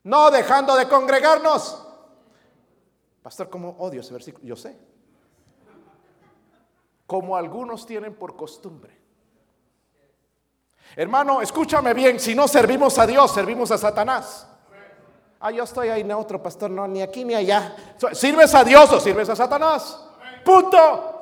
[0.03, 1.81] No dejando de congregarnos.
[3.23, 4.45] Pastor, ¿cómo odio ese versículo?
[4.45, 4.77] Yo sé.
[7.07, 8.95] Como algunos tienen por costumbre.
[10.95, 14.47] Hermano, escúchame bien, si no servimos a Dios, servimos a Satanás.
[15.39, 17.75] Ah, yo estoy ahí otro pastor, no, ni aquí ni allá.
[18.13, 20.07] ¿Sirves a Dios o sirves a Satanás?
[20.43, 21.14] Punto.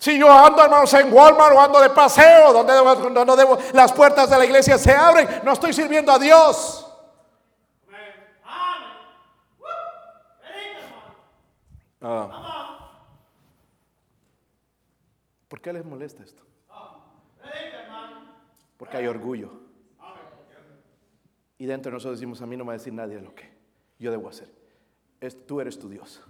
[0.00, 4.38] Si yo ando, hermanos, en Walmart o ando de paseo, donde, debo, las puertas de
[4.38, 6.90] la iglesia se abren, no estoy sirviendo a Dios.
[12.00, 12.96] Ah.
[15.48, 16.42] ¿Por qué les molesta esto?
[18.78, 19.50] Porque hay orgullo.
[21.58, 23.52] Y dentro de nosotros decimos, a mí no me va a decir nadie lo que
[23.98, 24.50] yo debo hacer.
[25.46, 26.22] tú eres tu Dios.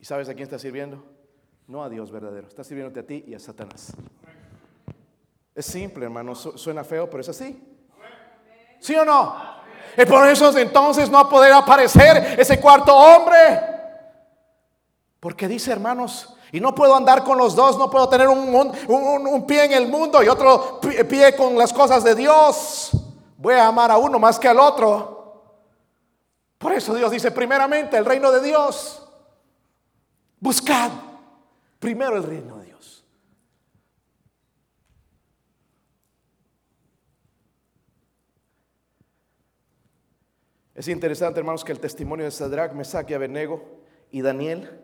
[0.00, 1.15] ¿Y sabes a quién estás sirviendo?
[1.68, 2.46] No a Dios verdadero.
[2.46, 3.92] Estás sirviéndote a ti y a Satanás.
[5.54, 6.34] Es simple, hermano.
[6.34, 7.60] suena feo, pero es así.
[8.78, 9.34] ¿Sí o no?
[9.96, 13.60] Y por eso entonces no poder aparecer ese cuarto hombre.
[15.18, 18.54] Porque dice, hermanos, y no puedo andar con los dos, no puedo tener un,
[18.88, 22.90] un, pie en el mundo y otro pie con las cosas de Dios.
[23.38, 25.42] Voy a amar a uno más que al otro.
[26.58, 29.02] Por eso Dios dice, primeramente el reino de Dios.
[30.38, 30.90] Buscad
[31.78, 33.04] primero el reino de Dios.
[40.76, 44.78] Es interesante, hermanos, que el testimonio de Sadrach, Mesach y y Daniel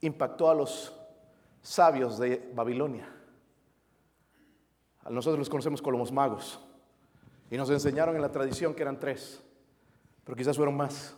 [0.00, 0.94] impactó a los
[1.62, 3.08] sabios de Babilonia.
[5.02, 6.60] A nosotros los conocemos como los magos.
[7.50, 9.42] Y nos enseñaron en la tradición que eran tres,
[10.24, 11.16] pero quizás fueron más.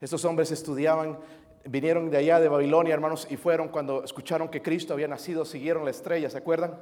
[0.00, 1.18] Estos hombres estudiaban,
[1.64, 5.84] vinieron de allá de Babilonia, hermanos, y fueron cuando escucharon que Cristo había nacido, siguieron
[5.84, 6.78] la estrella, ¿se acuerdan?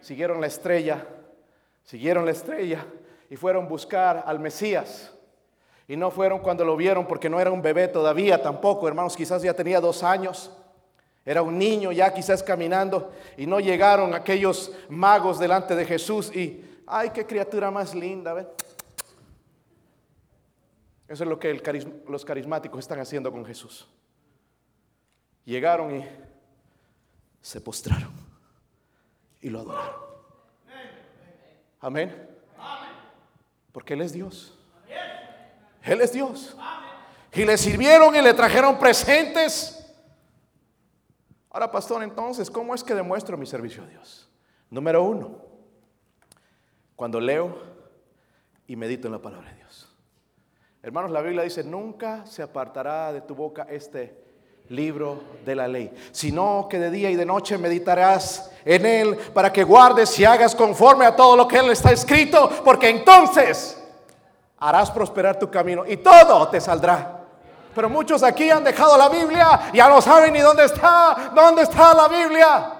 [0.00, 1.06] Siguieron la estrella,
[1.84, 2.86] siguieron la estrella
[3.28, 5.12] y fueron buscar al Mesías.
[5.88, 9.42] Y no fueron cuando lo vieron porque no era un bebé todavía tampoco, hermanos, quizás
[9.42, 10.56] ya tenía dos años.
[11.24, 16.82] Era un niño ya quizás caminando y no llegaron aquellos magos delante de Jesús y,
[16.86, 18.48] ay, qué criatura más linda, ¿ven?
[21.08, 21.60] Eso es lo que
[22.06, 23.88] los carismáticos están haciendo con Jesús.
[25.44, 26.06] Llegaron y
[27.40, 28.12] se postraron
[29.40, 30.00] y lo adoraron.
[31.80, 32.28] Amén.
[33.72, 34.58] Porque Él es Dios.
[35.82, 36.56] Él es Dios.
[37.32, 39.76] Y le sirvieron y le trajeron presentes.
[41.50, 44.28] Ahora, pastor, entonces, ¿cómo es que demuestro mi servicio a Dios?
[44.68, 45.38] Número uno,
[46.94, 47.60] cuando leo
[48.66, 49.88] y medito en la palabra de Dios.
[50.82, 54.29] Hermanos, la Biblia dice, nunca se apartará de tu boca este
[54.70, 59.52] libro de la ley, sino que de día y de noche meditarás en él para
[59.52, 63.82] que guardes y hagas conforme a todo lo que él está escrito, porque entonces
[64.58, 67.18] harás prosperar tu camino y todo te saldrá.
[67.74, 71.94] Pero muchos aquí han dejado la Biblia, ya no saben ni dónde está, dónde está
[71.94, 72.76] la Biblia.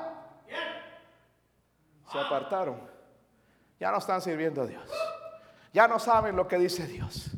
[2.10, 2.90] Se apartaron.
[3.78, 4.82] Ya no están sirviendo a Dios.
[5.72, 7.30] Ya no saben lo que dice Dios.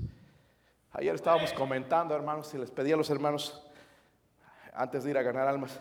[0.92, 3.62] Ayer estábamos comentando, hermanos, y les pedí a los hermanos,
[4.72, 5.80] antes de ir a ganar almas,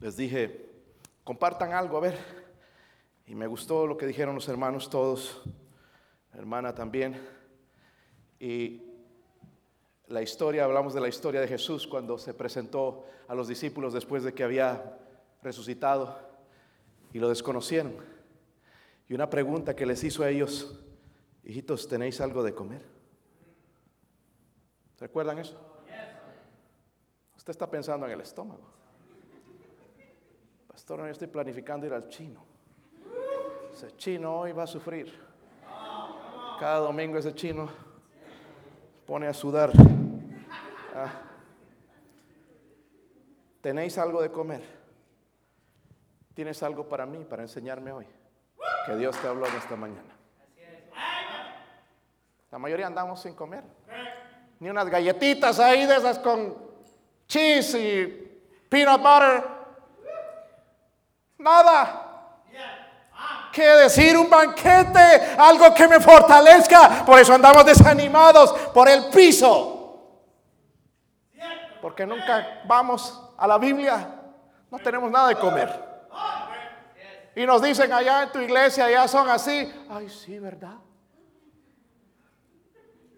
[0.00, 0.70] les dije,
[1.24, 2.18] compartan algo, a ver.
[3.26, 5.42] Y me gustó lo que dijeron los hermanos todos,
[6.34, 7.20] hermana también.
[8.38, 8.82] Y
[10.08, 14.22] la historia, hablamos de la historia de Jesús cuando se presentó a los discípulos después
[14.22, 14.98] de que había
[15.42, 16.18] resucitado
[17.12, 17.94] y lo desconocieron.
[19.08, 20.78] Y una pregunta que les hizo a ellos,
[21.44, 22.82] hijitos, ¿tenéis algo de comer?
[24.98, 25.73] ¿Recuerdan eso?
[27.44, 28.62] Usted está pensando en el estómago.
[30.66, 32.42] Pastor, yo estoy planificando ir al chino.
[33.70, 35.14] Ese chino hoy va a sufrir.
[36.58, 37.68] Cada domingo ese chino
[39.06, 39.72] pone a sudar.
[40.94, 41.10] Ah.
[43.60, 44.62] ¿Tenéis algo de comer?
[46.32, 48.06] ¿Tienes algo para mí, para enseñarme hoy?
[48.86, 50.16] Que Dios te habló en esta mañana.
[52.50, 53.64] La mayoría andamos sin comer
[54.60, 56.72] ni unas galletitas ahí de esas con
[57.26, 58.06] cheese y
[58.68, 59.44] peanut butter.
[61.38, 62.00] Nada.
[63.52, 64.16] ¿Qué decir?
[64.16, 67.04] Un banquete, algo que me fortalezca.
[67.04, 69.74] Por eso andamos desanimados por el piso.
[71.80, 74.08] Porque nunca vamos a la Biblia.
[74.70, 75.84] No tenemos nada de comer.
[77.36, 79.72] Y nos dicen allá en tu iglesia, ya son así.
[79.88, 80.74] Ay, sí, ¿verdad?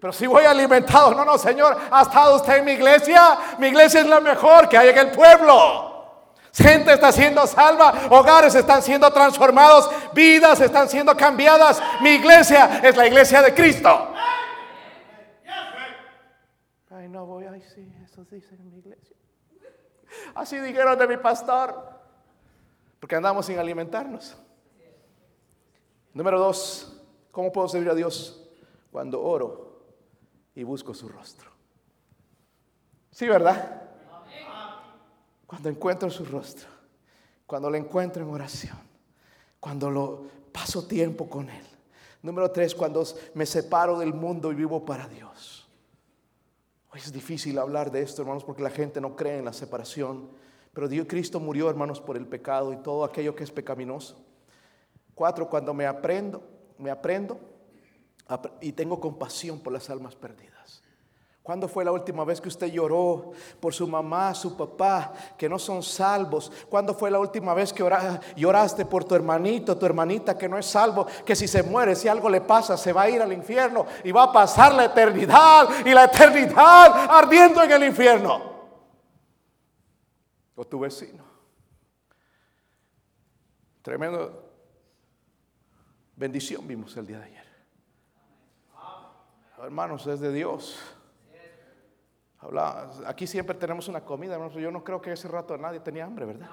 [0.07, 3.39] Pero si voy alimentado, no, no, Señor, ha estado usted en mi iglesia.
[3.59, 6.23] Mi iglesia es la mejor que hay en el pueblo.
[6.55, 11.83] Gente está siendo salva, hogares están siendo transformados, vidas están siendo cambiadas.
[12.03, 14.15] Mi iglesia es la iglesia de Cristo.
[16.89, 19.17] Ay, no voy, ay, sí, eso dicen en mi iglesia.
[20.37, 21.99] Así dijeron de mi pastor.
[23.01, 24.37] Porque andamos sin alimentarnos.
[26.15, 26.97] Número dos,
[27.33, 28.49] ¿cómo puedo servir a Dios?
[28.93, 29.66] Cuando oro
[30.57, 31.51] y busco su rostro.
[33.11, 33.83] Sí, ¿verdad?
[35.47, 36.69] Cuando encuentro su rostro
[37.47, 38.77] Cuando lo encuentro en oración.
[39.61, 41.65] Cuando lo paso tiempo con Él.
[42.23, 43.05] Número tres, cuando
[43.35, 45.69] me separo del mundo y vivo para Dios.
[46.95, 50.31] Es difícil hablar de esto, hermanos, porque la gente no cree en la separación.
[50.73, 54.17] Pero Dios Cristo murió, hermanos, por el pecado y todo aquello que es pecaminoso.
[55.15, 56.43] Cuatro, cuando me aprendo,
[56.79, 57.39] me aprendo
[58.61, 60.83] y tengo compasión por las almas perdidas.
[61.47, 65.61] ¿Cuándo fue la última vez que usted lloró por su mamá, su papá, que no
[65.61, 66.51] son salvos?
[66.69, 67.89] ¿Cuándo fue la última vez que
[68.35, 71.07] lloraste por tu hermanito, tu hermanita que no es salvo?
[71.25, 74.11] Que si se muere, si algo le pasa, se va a ir al infierno y
[74.11, 78.43] va a pasar la eternidad y la eternidad ardiendo en el infierno.
[80.57, 81.23] O tu vecino.
[83.83, 84.51] Tremendo
[86.17, 87.46] bendición vimos el día de ayer.
[89.59, 90.97] Hermanos, es de Dios
[93.07, 96.49] aquí siempre tenemos una comida, Yo no creo que ese rato nadie tenía hambre, ¿verdad?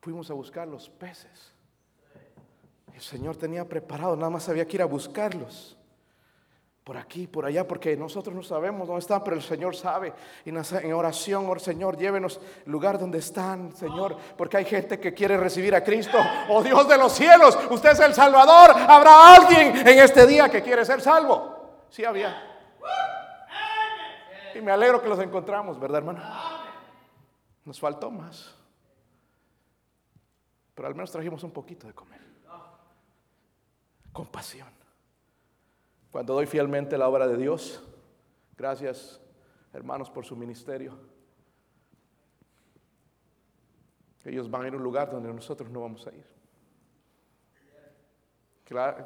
[0.00, 1.52] Fuimos a buscar los peces.
[2.92, 5.78] El Señor tenía preparado, nada más había que ir a buscarlos.
[6.84, 10.12] Por aquí, por allá, porque nosotros no sabemos dónde están, pero el Señor sabe.
[10.44, 15.36] Y en oración, oh Señor, llévenos lugar donde están, Señor, porque hay gente que quiere
[15.36, 16.18] recibir a Cristo.
[16.48, 18.72] Oh Dios de los cielos, usted es el Salvador.
[18.76, 21.86] Habrá alguien en este día que quiere ser salvo.
[21.88, 22.48] Sí había.
[24.56, 26.20] Y me alegro que los encontramos, ¿verdad, hermano?
[27.64, 28.56] Nos faltó más.
[30.74, 32.20] Pero al menos trajimos un poquito de comer.
[34.12, 34.81] Compasión.
[36.12, 37.82] Cuando doy fielmente la obra de Dios,
[38.56, 39.18] gracias,
[39.72, 40.98] hermanos, por su ministerio.
[44.22, 46.24] Ellos van a ir a un lugar donde nosotros no vamos a ir.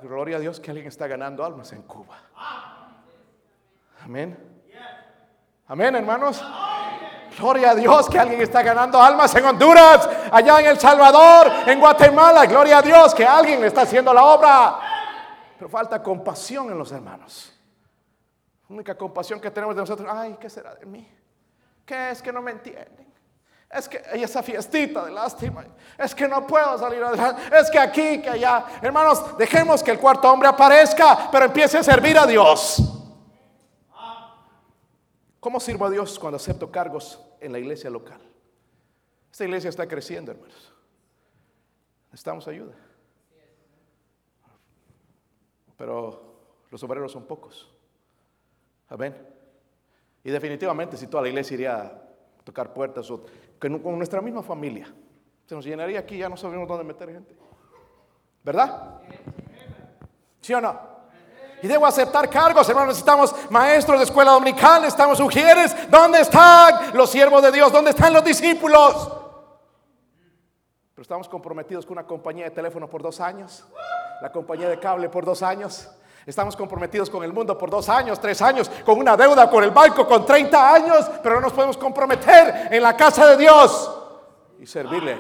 [0.03, 2.19] Gloria a Dios que alguien está ganando almas en Cuba.
[4.05, 4.37] Amén.
[5.69, 6.45] Amén, hermanos.
[7.39, 11.79] Gloria a Dios que alguien está ganando almas en Honduras, allá en El Salvador, en
[11.79, 12.47] Guatemala.
[12.47, 14.86] Gloria a Dios que alguien está haciendo la obra.
[15.59, 17.53] Pero falta compasión en los hermanos.
[18.69, 21.09] La única compasión que tenemos de nosotros, ay, ¿qué será de mí?
[21.85, 23.07] ¿Qué es que no me entienden?
[23.71, 25.65] Es que hay esa fiestita de lástima.
[25.99, 27.43] Es que no puedo salir adelante.
[27.57, 28.65] Es que aquí, que allá.
[28.81, 32.83] Hermanos, dejemos que el cuarto hombre aparezca, pero empiece a servir a Dios.
[35.41, 38.21] ¿Cómo sirvo a Dios cuando acepto cargos en la iglesia local?
[39.31, 40.73] Esta iglesia está creciendo, hermanos.
[42.07, 42.75] Necesitamos ayuda.
[45.77, 46.23] Pero
[46.71, 47.69] los obreros son pocos.
[48.89, 49.17] Amén.
[50.25, 51.93] Y definitivamente si toda la iglesia iría a
[52.45, 53.09] tocar puertas
[53.59, 54.93] con nuestra misma familia,
[55.47, 57.37] se nos llenaría aquí, ya no sabemos dónde meter gente.
[58.43, 59.01] ¿Verdad?
[60.41, 60.97] ¿Sí o no?
[61.63, 62.89] Y debo aceptar cargos, hermanos.
[62.89, 65.91] Necesitamos maestros de escuela dominical, necesitamos sugieres.
[65.91, 67.73] ¿Dónde están los siervos de Dios?
[67.73, 69.13] ¿Dónde están los discípulos?
[70.95, 73.67] Pero estamos comprometidos con una compañía de teléfono por dos años,
[74.21, 75.89] la compañía de cable por dos años.
[76.27, 79.71] Estamos comprometidos con el mundo por dos años, tres años, con una deuda con el
[79.71, 83.97] banco con 30 años, pero no nos podemos comprometer en la casa de Dios
[84.59, 85.19] y servirle.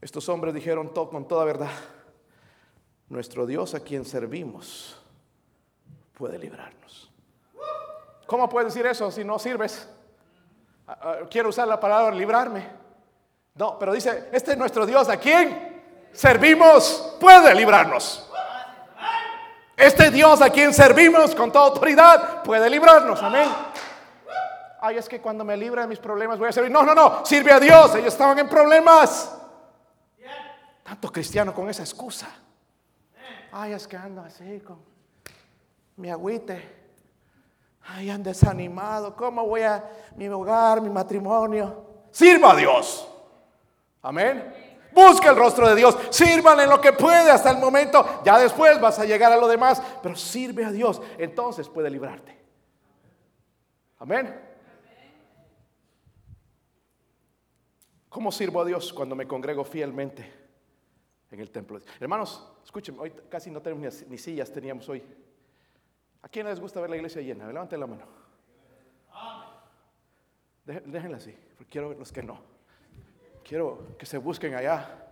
[0.00, 1.70] Estos hombres dijeron todo, con toda verdad,
[3.08, 5.00] nuestro Dios a quien servimos
[6.14, 7.10] puede librarnos.
[8.26, 9.88] ¿Cómo puedes decir eso si no sirves?
[10.86, 12.87] Ah, ah, quiero usar la palabra librarme.
[13.58, 15.82] No, pero dice, este es nuestro Dios a quien
[16.12, 18.24] servimos puede librarnos.
[19.76, 23.20] Este Dios a quien servimos con toda autoridad puede librarnos.
[23.20, 23.48] Amén.
[24.80, 26.70] Ay, es que cuando me libre de mis problemas voy a servir.
[26.70, 27.26] No, no, no.
[27.26, 27.96] Sirve a Dios.
[27.96, 29.36] Ellos estaban en problemas.
[30.84, 32.28] Tanto cristiano con esa excusa.
[33.50, 34.78] Ay, es que ando así con
[35.96, 36.76] mi agüite.
[37.88, 39.16] Ay, ando desanimado.
[39.16, 39.82] ¿Cómo voy a
[40.14, 42.06] mi hogar, mi matrimonio?
[42.12, 43.07] Sirva a Dios.
[44.02, 44.54] Amén.
[44.92, 45.96] Busca el rostro de Dios.
[46.10, 48.22] Sírvale en lo que puede hasta el momento.
[48.24, 49.82] Ya después vas a llegar a lo demás.
[50.02, 51.00] Pero sirve a Dios.
[51.18, 52.36] Entonces puede librarte.
[53.98, 54.40] Amén.
[58.08, 60.38] ¿Cómo sirvo a Dios cuando me congrego fielmente?
[61.30, 61.80] en el templo.
[62.00, 65.02] Hermanos, escúchenme, hoy casi no tenemos ni, sillas, teníamos hoy.
[66.22, 67.46] ¿A quién les gusta ver la iglesia llena?
[67.46, 68.06] Levanten la mano.
[70.64, 72.40] Déjenla así, porque quiero ver los que no.
[73.48, 75.06] Quiero que se busquen allá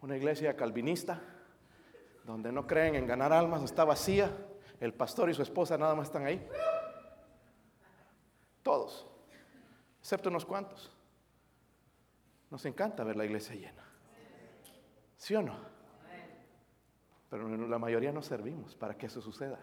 [0.00, 1.20] una iglesia calvinista,
[2.22, 4.30] donde no creen en ganar almas, está vacía.
[4.78, 6.46] El pastor y su esposa nada más están ahí.
[8.62, 9.04] Todos,
[9.98, 10.96] excepto unos cuantos.
[12.48, 13.82] Nos encanta ver la iglesia llena.
[15.16, 15.56] ¿Sí o no?
[17.28, 19.58] Pero la mayoría no servimos para que eso suceda.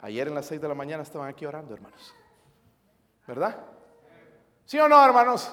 [0.00, 2.14] Ayer en las seis de la mañana estaban aquí orando, hermanos.
[3.26, 3.56] ¿Verdad?
[4.66, 5.50] ¿Sí o no, hermanos?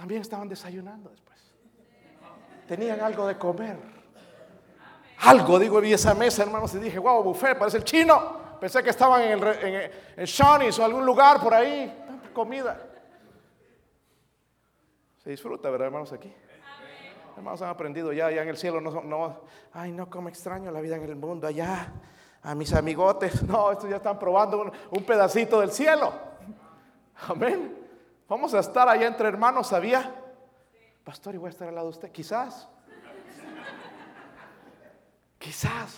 [0.00, 1.38] También estaban desayunando después.
[2.66, 3.76] Tenían algo de comer.
[5.18, 8.56] Algo, digo, vi esa mesa, hermanos, y dije, wow, buffet, parece el chino.
[8.58, 12.02] Pensé que estaban en, el, en, Shawnee's o algún lugar por ahí.
[12.06, 12.80] Tanta comida.
[15.18, 16.32] Se disfruta, ¿verdad, hermanos, aquí?
[17.36, 19.40] Hermanos, han aprendido ya, ya en el cielo no, no,
[19.74, 21.92] ay, no, como extraño la vida en el mundo allá.
[22.42, 26.10] A mis amigotes, no, estos ya están probando un pedacito del cielo.
[27.28, 27.79] Amén.
[28.30, 30.14] Vamos a estar allá entre hermanos, ¿sabía?
[31.02, 32.12] Pastor, y a estar al lado de usted.
[32.12, 32.68] Quizás.
[35.36, 35.96] Quizás.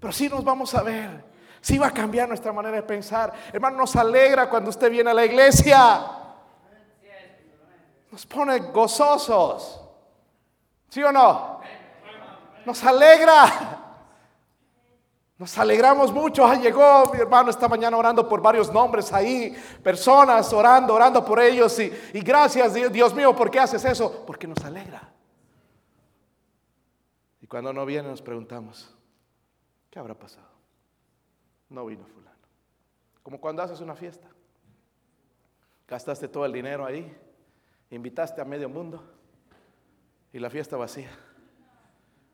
[0.00, 1.22] Pero sí nos vamos a ver.
[1.60, 3.30] Sí va a cambiar nuestra manera de pensar.
[3.52, 6.00] Hermano, nos alegra cuando usted viene a la iglesia.
[8.10, 9.78] Nos pone gozosos.
[10.88, 11.60] ¿Sí o no?
[12.64, 13.85] Nos alegra.
[15.38, 16.46] Nos alegramos mucho.
[16.46, 21.40] Ah, llegó mi hermano esta mañana orando por varios nombres ahí, personas orando, orando por
[21.40, 21.78] ellos.
[21.78, 24.24] Y, y gracias, Dios mío, ¿por qué haces eso?
[24.26, 25.12] Porque nos alegra.
[27.42, 28.94] Y cuando no viene nos preguntamos,
[29.90, 30.48] ¿qué habrá pasado?
[31.68, 32.36] No vino fulano.
[33.22, 34.28] Como cuando haces una fiesta.
[35.86, 37.16] Gastaste todo el dinero ahí,
[37.90, 39.04] invitaste a medio mundo
[40.32, 41.10] y la fiesta vacía.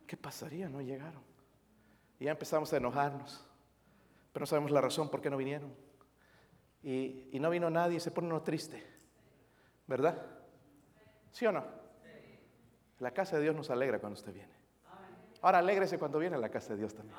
[0.07, 0.69] ¿Qué pasaría?
[0.69, 1.32] No llegaron.
[2.23, 3.45] Y ya empezamos a enojarnos.
[4.33, 5.75] Pero no sabemos la razón por qué no vinieron.
[6.81, 8.81] Y, no vino nadie y se pone uno triste.
[9.89, 10.17] ¿Verdad?
[11.33, 11.65] ¿Sí o no?
[13.01, 14.53] La casa de Dios nos alegra cuando usted viene.
[15.41, 17.19] Ahora alégrese cuando viene a la casa de Dios también.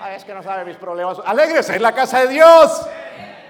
[0.00, 1.20] Ah, es que no sabe mis problemas.
[1.24, 2.84] Alégrese en la casa de Dios.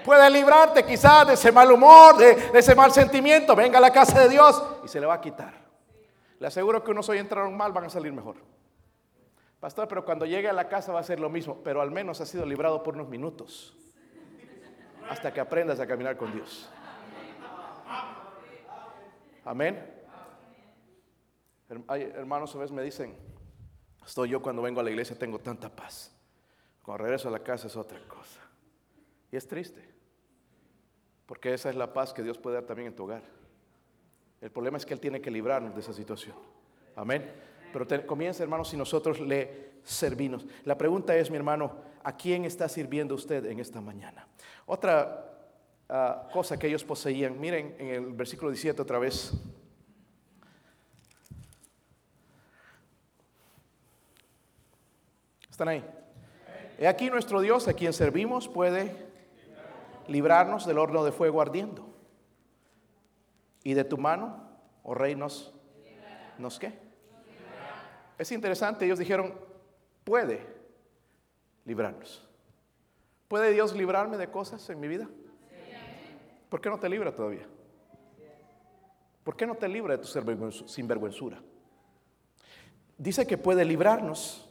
[0.05, 3.55] Puede librarte quizás de ese mal humor, de, de, ese mal sentimiento.
[3.55, 5.55] Venga a la casa de Dios y se le va a quitar.
[6.37, 8.52] Le aseguro que unos hoy entraron mal, van a salir mejor.
[9.63, 12.19] Pastor, pero cuando llegue a la casa va a ser lo mismo, pero al menos
[12.19, 13.73] ha sido librado por unos minutos.
[15.07, 16.69] Hasta que aprendas a caminar con Dios.
[19.45, 19.81] Amén.
[21.69, 23.15] Hermanos, a veces me dicen,
[24.05, 26.13] estoy yo cuando vengo a la iglesia tengo tanta paz.
[26.81, 28.41] Cuando regreso a la casa es otra cosa.
[29.31, 29.81] Y es triste,
[31.25, 33.23] porque esa es la paz que Dios puede dar también en tu hogar.
[34.41, 36.35] El problema es que Él tiene que librarnos de esa situación.
[36.97, 37.52] Amén.
[37.73, 40.45] Pero comienza, hermano, si nosotros le servimos.
[40.63, 44.27] La pregunta es, mi hermano, ¿a quién está sirviendo usted en esta mañana?
[44.65, 45.33] Otra
[45.89, 49.33] ah, cosa que ellos poseían, miren en el versículo 17 otra vez.
[55.49, 55.83] ¿Están ahí?
[56.77, 58.95] He aquí nuestro Dios a quien servimos puede
[60.07, 61.87] librarnos del horno de fuego ardiendo.
[63.63, 64.49] Y de tu mano,
[64.83, 65.53] oh rey, nos,
[66.37, 66.82] ¿nos qué?
[68.17, 69.33] Es interesante, ellos dijeron,
[70.03, 70.45] puede
[71.65, 72.27] librarnos.
[73.27, 75.09] ¿Puede Dios librarme de cosas en mi vida?
[76.49, 77.47] ¿Por qué no te libra todavía?
[79.23, 81.41] ¿Por qué no te libra de tu sinvergüenzura?
[82.97, 84.49] Dice que puede librarnos.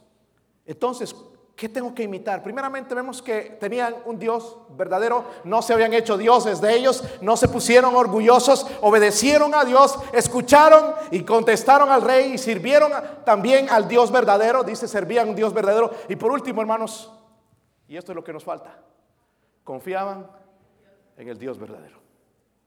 [0.65, 1.15] Entonces,
[1.63, 2.43] ¿Qué tengo que imitar?
[2.43, 7.37] Primeramente vemos que tenían un Dios verdadero, no se habían hecho dioses de ellos, no
[7.37, 12.91] se pusieron orgullosos, obedecieron a Dios, escucharon y contestaron al rey y sirvieron
[13.23, 15.91] también al Dios verdadero, dice, servían a un Dios verdadero.
[16.09, 17.09] Y por último, hermanos,
[17.87, 18.77] y esto es lo que nos falta,
[19.63, 20.29] confiaban
[21.15, 21.97] en el Dios verdadero.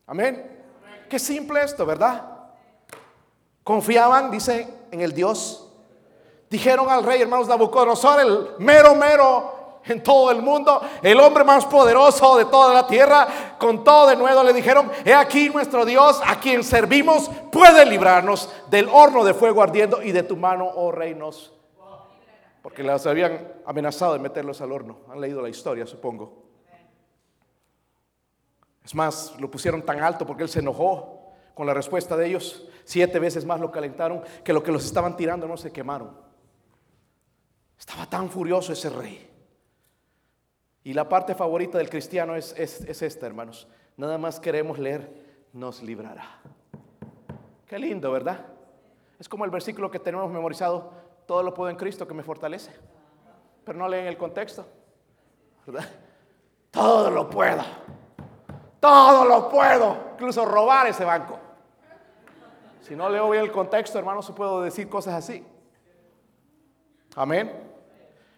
[0.07, 0.65] Amén.
[1.11, 2.33] Qué simple esto, ¿verdad?
[3.63, 5.66] Confiaban, dice, en el Dios
[6.49, 11.65] Dijeron al rey, hermanos Nabucodonosor, el mero mero en todo el mundo, el hombre más
[11.65, 16.21] poderoso de toda la tierra, con todo de nuevo le dijeron, he aquí nuestro Dios,
[16.27, 20.91] a quien servimos, puede librarnos del horno de fuego ardiendo y de tu mano, oh
[20.91, 21.53] reinos.
[22.63, 24.99] Porque las habían amenazado de meterlos al horno.
[25.09, 26.43] Han leído la historia, supongo.
[28.85, 32.67] Es más, lo pusieron tan alto porque él se enojó con la respuesta de ellos.
[32.85, 36.26] Siete veces más lo calentaron que lo que los estaban tirando no se quemaron.
[37.79, 39.31] Estaba tan furioso ese rey.
[40.85, 43.67] Y la parte favorita del cristiano es, esta, hermanos.
[43.97, 46.41] Nada más queremos leer, nos librará.
[47.67, 48.47] Qué lindo, ¿verdad?
[49.19, 50.93] Es como el versículo que tenemos memorizado,
[51.27, 52.71] todo lo puedo en Cristo que me fortalece.
[53.65, 54.65] Pero no leen el contexto,
[55.67, 55.89] ¿verdad?
[56.71, 57.63] Todo lo puedo.
[58.79, 59.97] Todo lo puedo.
[60.13, 61.37] Incluso robar ese banco.
[62.83, 65.45] Si no leo bien el contexto, hermanos, puedo decir cosas así.
[67.17, 67.66] Amén.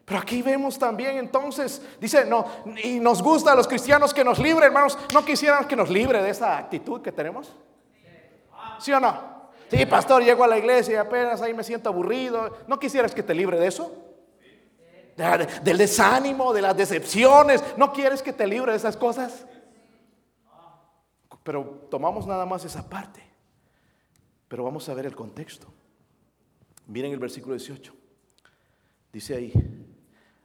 [0.09, 2.47] Pero aquí vemos también entonces, dice, no,
[2.83, 6.23] y nos gusta a los cristianos que nos libre, hermanos, ¿no quisieran que nos libre
[6.23, 7.55] de esa actitud que tenemos?
[8.81, 9.39] ¿Sí o no?
[9.71, 12.57] Sí, pastor, llego a la iglesia y apenas ahí me siento aburrido.
[12.67, 14.05] ¿No quisieras que te libre de eso?
[15.65, 17.63] del desánimo, de las decepciones.
[17.77, 19.45] ¿No quieres que te libre de esas cosas?
[21.49, 23.23] pero tomamos nada más esa parte.
[24.49, 25.67] Pero vamos a ver el contexto.
[26.87, 27.91] Miren el versículo 18.
[29.11, 29.53] Dice ahí,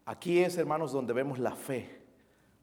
[0.05, 2.01] aquí es, hermanos, donde vemos la fe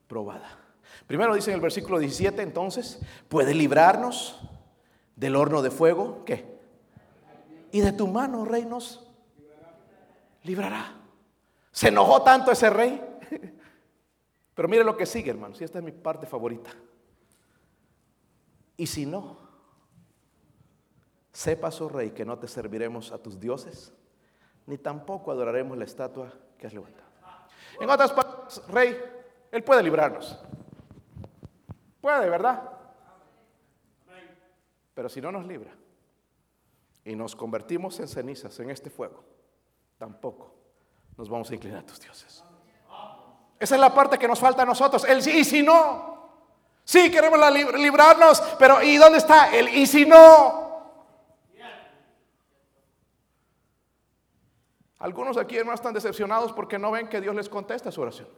[0.06, 0.58] probada.
[1.06, 4.40] Primero dice en el versículo 17, entonces, puede librarnos
[5.16, 6.58] del horno de fuego, ¿qué?
[7.72, 9.06] Y de tu mano, rey, nos
[10.42, 10.96] librará.
[11.70, 13.00] Se enojó tanto ese rey.
[14.54, 16.70] Pero mire lo que sigue, hermanos, y esta es mi parte favorita.
[18.76, 19.38] Y si no,
[21.32, 23.92] sepas, oh rey, que no te serviremos a tus dioses,
[24.66, 27.09] ni tampoco adoraremos la estatua que has levantado.
[27.80, 28.96] En otras palabras, rey,
[29.50, 30.38] él puede librarnos.
[32.00, 32.62] Puede, ¿verdad?
[34.94, 35.70] Pero si no nos libra
[37.04, 39.24] y nos convertimos en cenizas en este fuego,
[39.98, 40.54] tampoco
[41.16, 42.44] nos vamos a inclinar a tus dioses.
[43.58, 45.04] Esa es la parte que nos falta a nosotros.
[45.04, 46.10] El y si no.
[46.84, 47.38] Sí, queremos
[47.78, 50.59] librarnos, pero ¿y dónde está el y si no?
[55.00, 58.28] Algunos aquí hermanos están decepcionados porque no ven que Dios les contesta su oración.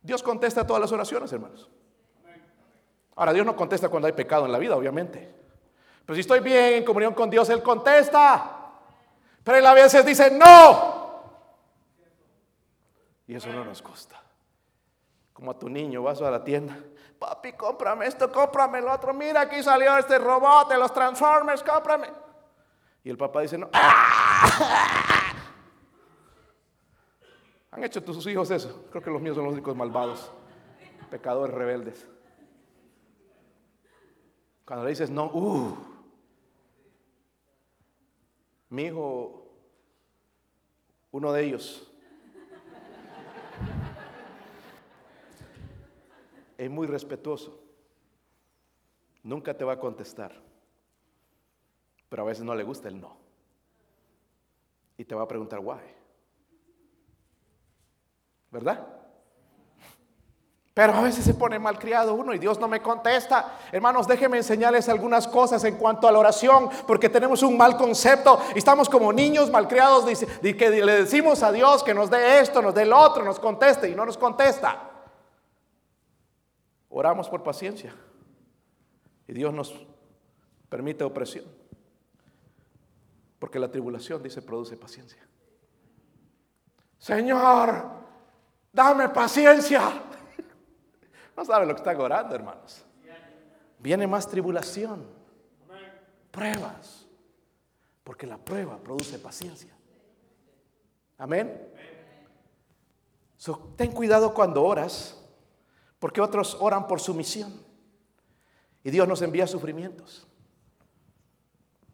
[0.00, 1.70] Dios contesta todas las oraciones, hermanos.
[3.16, 5.34] Ahora, Dios no contesta cuando hay pecado en la vida, obviamente.
[6.06, 8.72] Pero si estoy bien en comunión con Dios, Él contesta.
[9.44, 11.20] Pero Él a veces dice, no.
[13.26, 14.22] Y eso no nos gusta.
[15.34, 16.78] Como a tu niño, vas a la tienda.
[17.18, 19.12] Papi, cómprame esto, cómprame lo otro.
[19.12, 22.08] Mira, aquí salió este robot de los Transformers, cómprame.
[23.02, 23.70] Y el papá dice, no.
[27.70, 28.86] ¿Han hecho tus hijos eso?
[28.90, 30.30] Creo que los míos son los únicos malvados,
[31.10, 32.06] pecadores rebeldes.
[34.64, 35.76] Cuando le dices no, uh,
[38.68, 39.50] mi hijo,
[41.10, 41.90] uno de ellos,
[46.56, 47.60] es muy respetuoso.
[49.22, 50.40] Nunca te va a contestar.
[52.10, 53.16] Pero a veces no le gusta el no.
[54.98, 55.80] Y te va a preguntar, why.
[58.50, 58.86] ¿Verdad?
[60.74, 63.58] Pero a veces se pone malcriado uno y Dios no me contesta.
[63.72, 68.40] Hermanos, déjenme enseñarles algunas cosas en cuanto a la oración, porque tenemos un mal concepto
[68.54, 70.06] y estamos como niños malcriados
[70.40, 73.38] de que le decimos a Dios que nos dé esto, nos dé el otro, nos
[73.40, 74.90] conteste y no nos contesta.
[76.88, 77.94] Oramos por paciencia
[79.28, 79.74] y Dios nos
[80.68, 81.44] permite opresión,
[83.40, 85.26] porque la tribulación, dice, produce paciencia.
[86.98, 87.90] Señor,
[88.72, 90.04] dame paciencia.
[91.36, 92.84] No sabe lo que está orando, hermanos.
[93.78, 95.06] Viene más tribulación,
[96.30, 97.06] pruebas,
[98.04, 99.74] porque la prueba produce paciencia.
[101.16, 101.66] Amén.
[103.74, 105.18] ten cuidado cuando oras,
[105.98, 107.64] porque otros oran por sumisión
[108.84, 110.29] y Dios nos envía sufrimientos.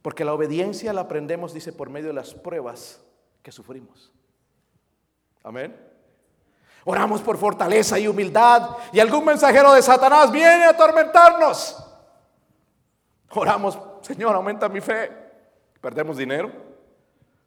[0.06, 3.04] Porque la obediencia la aprendemos, dice, por medio de las pruebas
[3.42, 4.12] que sufrimos.
[5.42, 5.76] Amén.
[6.84, 11.84] Oramos por fortaleza y humildad y algún mensajero de Satanás viene a atormentarnos.
[13.32, 15.10] Oramos, Señor, aumenta mi fe.
[15.80, 16.52] Perdemos dinero,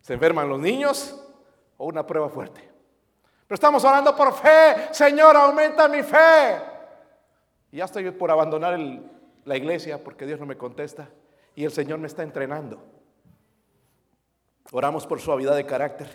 [0.02, 1.18] se enferman los niños
[1.78, 2.60] o una prueba fuerte.
[3.48, 6.62] Pero estamos orando por fe, Señor, aumenta mi fe.
[7.72, 8.78] Y ya estoy por abandonar
[9.46, 11.08] la iglesia porque Dios no me contesta
[11.60, 12.82] y el Señor me está entrenando.
[14.72, 16.08] Oramos por suavidad de carácter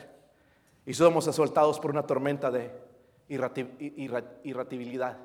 [0.86, 2.72] y somos asaltados por una tormenta de
[3.28, 5.18] irritabilidad.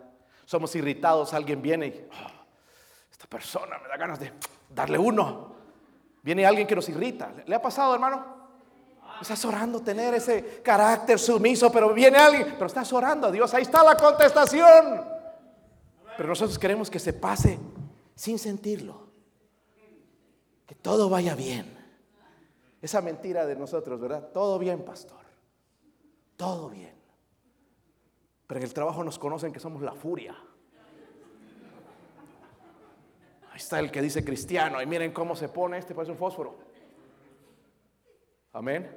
[0.44, 2.46] Somos irritados, alguien viene y ah,
[3.10, 4.34] esta persona me da ganas de
[4.70, 5.56] darle uno.
[6.22, 7.32] Viene alguien que nos irrita.
[7.46, 8.50] ¿Le ha pasado, hermano?
[9.22, 13.54] Estás orando tener ese carácter sumiso, pero viene alguien, pero estás orando a Dios.
[13.54, 15.02] Ahí está la contestación.
[16.18, 17.58] Pero nosotros queremos que se pase
[18.16, 19.09] sin sentirlo.
[20.70, 21.66] Que todo vaya bien.
[22.80, 24.30] Esa mentira de nosotros, ¿verdad?
[24.32, 25.26] Todo bien, pastor.
[26.38, 26.94] Todo bien.
[28.46, 30.38] Pero en el trabajo nos conocen que somos la furia.
[33.52, 34.80] Ahí está el que dice cristiano.
[34.80, 36.60] Y miren cómo se pone este, parece un fósforo.
[38.54, 38.96] Amén.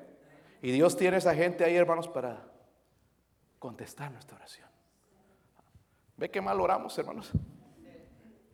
[0.60, 2.52] Y Dios tiene esa gente ahí, hermanos, para
[3.58, 4.68] contestar nuestra oración.
[6.18, 7.32] ¿Ve qué mal oramos, hermanos?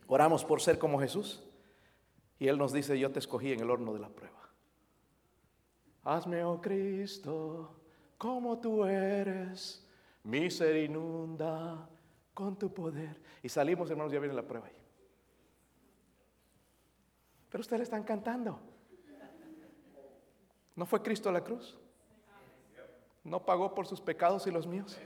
[0.07, 1.48] Oramos por ser como Jesús.
[2.39, 4.39] Y Él nos dice, yo te escogí en el horno de la prueba.
[6.03, 7.75] Hazme, oh Cristo,
[8.17, 9.85] como tú eres
[10.23, 10.47] mi
[12.33, 13.21] con tu poder.
[13.43, 14.73] Y salimos, hermanos, ya viene la prueba ahí.
[17.49, 18.59] Pero ustedes están cantando.
[20.75, 21.77] ¿No fue Cristo a la cruz?
[23.23, 24.97] ¿No pagó por sus pecados y los míos?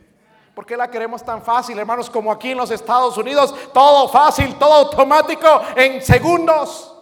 [0.54, 3.56] ¿Por qué la queremos tan fácil, hermanos, como aquí en los Estados Unidos?
[3.74, 6.93] Todo fácil, todo automático, en segundos.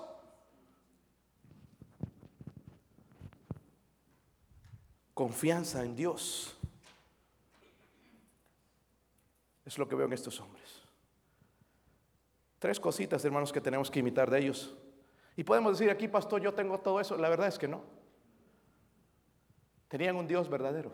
[5.21, 6.57] Confianza en Dios.
[9.63, 10.81] Es lo que veo en estos hombres.
[12.57, 14.75] Tres cositas, hermanos, que tenemos que imitar de ellos.
[15.35, 17.17] Y podemos decir aquí, pastor, yo tengo todo eso.
[17.17, 17.83] La verdad es que no.
[19.89, 20.91] Tenían un Dios verdadero.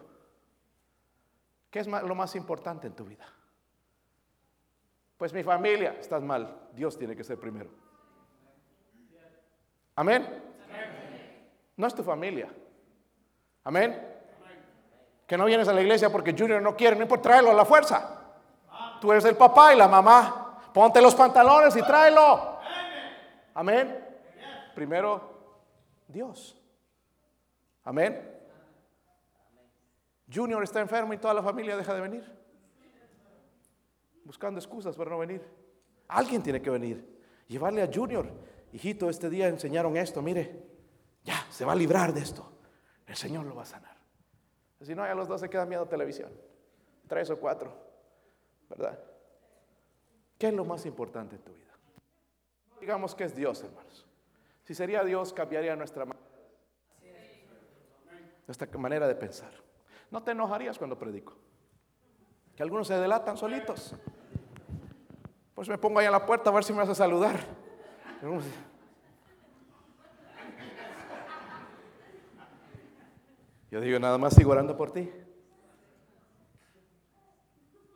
[1.72, 3.34] ¿Qué es lo más importante en tu vida?
[5.16, 6.68] Pues mi familia, estás mal.
[6.74, 7.70] Dios tiene que ser primero.
[9.96, 10.28] Amén.
[11.78, 12.54] No es tu familia.
[13.64, 14.16] Amén.
[15.28, 17.66] Que no vienes a la iglesia porque Junior no quiere, no importa, tráelo a la
[17.66, 18.18] fuerza.
[19.02, 20.60] Tú eres el papá y la mamá.
[20.74, 22.58] Ponte los pantalones y tráelo.
[23.54, 24.06] Amén.
[24.74, 25.22] Primero,
[26.08, 26.58] Dios.
[27.84, 28.36] Amén.
[30.34, 32.38] Junior está enfermo y toda la familia deja de venir.
[34.24, 35.42] Buscando excusas para no venir.
[36.08, 37.22] Alguien tiene que venir.
[37.48, 38.30] Llevarle a Junior.
[38.72, 40.22] Hijito, este día enseñaron esto.
[40.22, 40.64] Mire,
[41.24, 42.52] ya, se va a librar de esto.
[43.06, 43.97] El Señor lo va a sanar.
[44.82, 46.32] Si no, ya los dos se quedan viendo televisión.
[47.08, 47.74] Tres o cuatro.
[48.70, 49.00] ¿Verdad?
[50.38, 51.74] ¿Qué es lo más importante en tu vida?
[52.80, 54.06] Digamos que es Dios, hermanos.
[54.64, 56.06] Si sería Dios, cambiaría nuestra,
[58.46, 59.52] nuestra manera de pensar.
[60.12, 61.34] No te enojarías cuando predico.
[62.56, 63.96] Que algunos se delatan solitos.
[65.56, 67.40] Pues me pongo ahí a la puerta a ver si me vas a saludar.
[73.70, 75.12] Yo digo, nada más sigo orando por ti.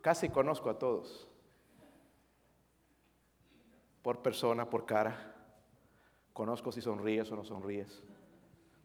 [0.02, 1.28] Casi conozco a todos.
[4.02, 5.36] Por persona, por cara.
[6.34, 8.04] Conozco si sonríes o no sonríes.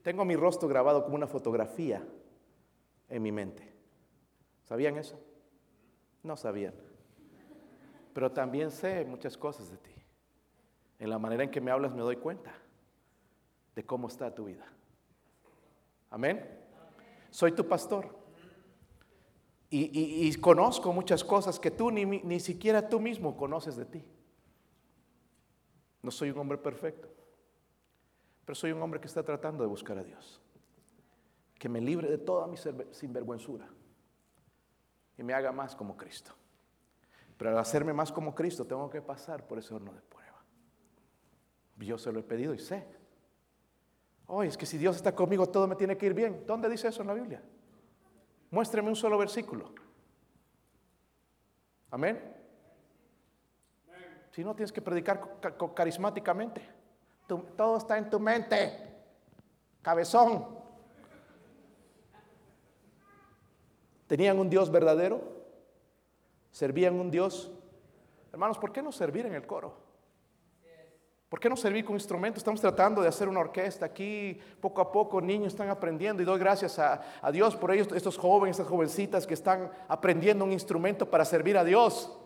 [0.03, 2.07] Tengo mi rostro grabado como una fotografía
[3.09, 3.75] en mi mente.
[4.65, 5.19] ¿Sabían eso?
[6.23, 6.75] No sabían.
[8.13, 9.95] Pero también sé muchas cosas de ti.
[10.99, 12.55] En la manera en que me hablas me doy cuenta
[13.75, 14.67] de cómo está tu vida.
[16.11, 16.66] Amén.
[17.31, 18.09] Soy tu pastor.
[19.69, 24.05] Y, conozco muchas cosas que tú ni, ni siquiera tú mismo conoces de ti.
[26.03, 27.09] No soy un hombre perfecto,
[28.45, 30.41] pero soy un hombre que está tratando de buscar a Dios.
[31.59, 32.57] Que me libre de toda mi
[32.93, 33.69] sinvergüenzura
[35.19, 36.33] y me haga más como Cristo.
[37.37, 40.43] Pero al hacerme más como Cristo tengo que pasar por ese horno de prueba.
[41.77, 42.96] Yo se lo he pedido y sé
[44.27, 46.45] Oh, es que si Dios está conmigo todo me tiene que ir bien.
[46.47, 47.43] ¿Dónde dice eso en la Biblia?
[48.51, 49.73] Muéstreme un solo versículo.
[51.91, 52.35] Amén.
[54.33, 55.41] Si no, tienes que predicar
[55.75, 56.61] carismáticamente.
[57.27, 58.95] todo está en tu mente.
[59.81, 60.45] Cabezón.
[64.07, 65.23] ¿Tenían un Dios verdadero?
[66.51, 67.51] ¿Servían un Dios?
[68.33, 69.86] Hermanos, ¿por qué no servir en el coro?
[71.29, 72.39] ¿Por qué no servir con instrumentos?
[72.39, 76.39] Estamos tratando de hacer una orquesta aquí, poco a poco niños están aprendiendo y doy
[76.39, 77.01] gracias a,
[77.33, 81.65] Dios por ellos, estos jóvenes, estas jovencitas que están aprendiendo un instrumento para servir a
[81.65, 82.17] Dios.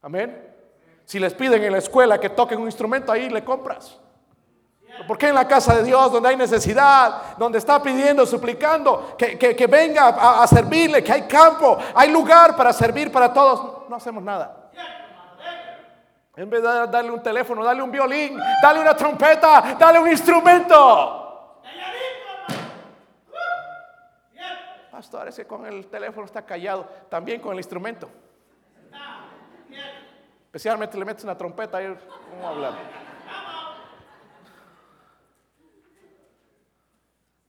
[0.00, 0.54] Amén.
[1.04, 4.00] Si les piden en la escuela que toquen un instrumento, ahí le compras.
[5.06, 9.66] ¿Por qué en la casa de Dios, donde hay necesidad, donde está pidiendo, suplicando, que,
[9.66, 14.22] venga a, a servirle, que hay campo, hay lugar para servir para todos, no hacemos
[14.22, 14.63] nada?
[16.36, 21.60] En vez de darle un teléfono, dale un violín, dale una trompeta, dale un instrumento.
[24.90, 28.08] Pastor, ese con el teléfono está callado, también con el instrumento.
[30.46, 31.96] Especialmente le metes una trompeta y
[32.30, 32.74] ¿cómo hablar?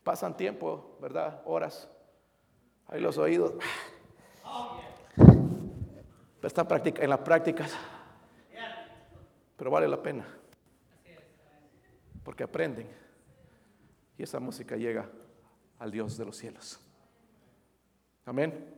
[0.03, 1.41] Pasan tiempo, ¿verdad?
[1.45, 1.87] Horas.
[2.87, 3.53] Ahí los oídos.
[5.15, 7.75] Pero están en las prácticas
[9.57, 10.25] pero vale la pena.
[12.23, 12.89] Porque aprenden.
[14.17, 15.09] Y esa música llega
[15.79, 16.79] al Dios de los cielos.
[18.25, 18.73] Amén.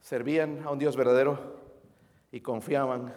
[0.00, 1.60] Servían a un Dios verdadero
[2.32, 3.14] y confiaban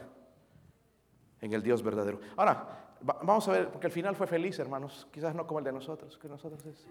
[1.41, 2.19] en el Dios verdadero.
[2.35, 5.07] Ahora, vamos a ver, porque el final fue feliz, hermanos.
[5.11, 6.85] Quizás no como el de nosotros, que nosotros es.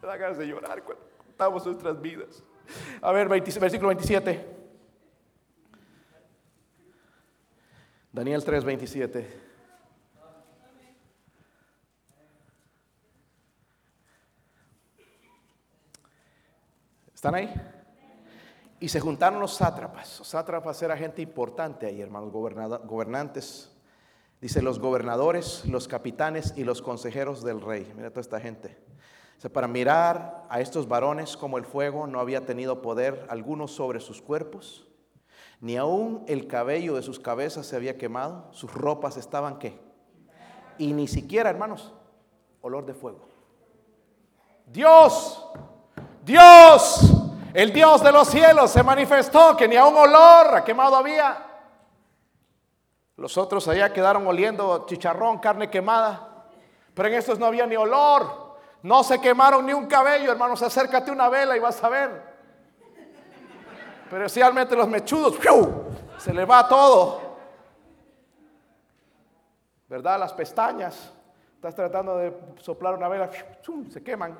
[0.00, 2.44] Me da ganas de llorar cuando contamos nuestras vidas.
[3.00, 4.57] A ver, versículo 27.
[8.12, 9.48] Daniel 3:27.
[17.14, 17.52] ¿Están ahí?
[18.80, 20.20] Y se juntaron los sátrapas.
[20.20, 23.72] Los sátrapas era gente importante ahí, hermanos, gobernantes.
[24.40, 27.92] Dice los gobernadores, los capitanes y los consejeros del rey.
[27.96, 28.78] Mira toda esta gente.
[29.52, 34.22] para mirar a estos varones como el fuego no había tenido poder alguno sobre sus
[34.22, 34.87] cuerpos,
[35.60, 39.80] ni aún el cabello de sus cabezas se había quemado, sus ropas estaban qué.
[40.78, 41.92] Y ni siquiera, hermanos,
[42.60, 43.26] olor de fuego.
[44.66, 45.44] Dios,
[46.22, 47.00] Dios,
[47.54, 51.44] el Dios de los cielos se manifestó que ni aún olor a quemado había.
[53.16, 56.46] Los otros allá quedaron oliendo chicharrón, carne quemada,
[56.94, 58.48] pero en estos no había ni olor.
[58.82, 60.62] No se quemaron ni un cabello, hermanos.
[60.62, 62.27] Acércate una vela y vas a ver.
[64.10, 65.38] Pero especialmente los mechudos,
[66.18, 67.20] se le va todo.
[69.88, 70.18] ¿Verdad?
[70.18, 71.12] Las pestañas.
[71.54, 73.30] Estás tratando de soplar una vela,
[73.90, 74.38] se queman.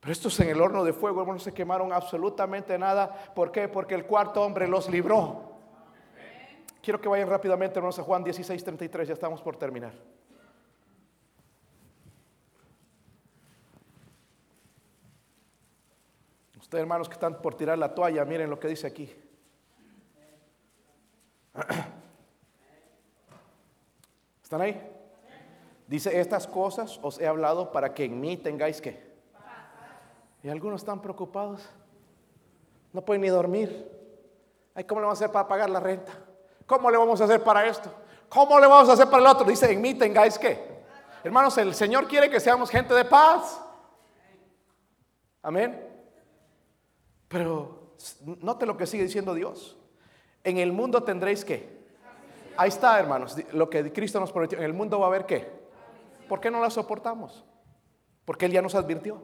[0.00, 3.12] Pero estos en el horno de fuego, hermanos, se quemaron absolutamente nada.
[3.34, 3.68] ¿Por qué?
[3.68, 5.56] Porque el cuarto hombre los libró.
[6.80, 9.08] Quiero que vayan rápidamente, hermanos, a Juan 16, 33.
[9.08, 9.92] Ya estamos por terminar.
[16.66, 19.08] Ustedes hermanos que están por tirar la toalla, miren lo que dice aquí.
[24.42, 24.92] ¿Están ahí?
[25.86, 29.00] Dice, estas cosas os he hablado para que en mí tengáis que.
[30.42, 31.70] Y algunos están preocupados.
[32.92, 33.88] No pueden ni dormir.
[34.74, 36.14] Ay, ¿Cómo le vamos a hacer para pagar la renta?
[36.66, 37.94] ¿Cómo le vamos a hacer para esto?
[38.28, 39.46] ¿Cómo le vamos a hacer para el otro?
[39.46, 40.82] Dice, en mí tengáis que.
[41.22, 43.62] Hermanos, el Señor quiere que seamos gente de paz.
[45.44, 45.94] Amén.
[47.28, 47.96] Pero
[48.40, 49.76] note lo que sigue diciendo Dios.
[50.44, 51.76] En el mundo tendréis que.
[52.56, 54.58] Ahí está, hermanos, lo que Cristo nos prometió.
[54.58, 55.50] En el mundo va a haber qué.
[56.28, 57.44] ¿Por qué no la soportamos?
[58.24, 59.22] Porque Él ya nos advirtió.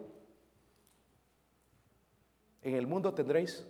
[2.63, 3.67] En el mundo tendréis.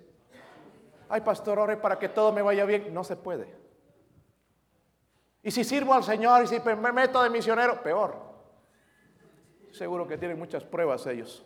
[1.08, 2.92] Ay, pastor, ore para que todo me vaya bien.
[2.92, 3.54] No se puede.
[5.42, 8.16] Y si sirvo al Señor y si me meto de misionero, peor.
[9.72, 11.44] Seguro que tienen muchas pruebas ellos.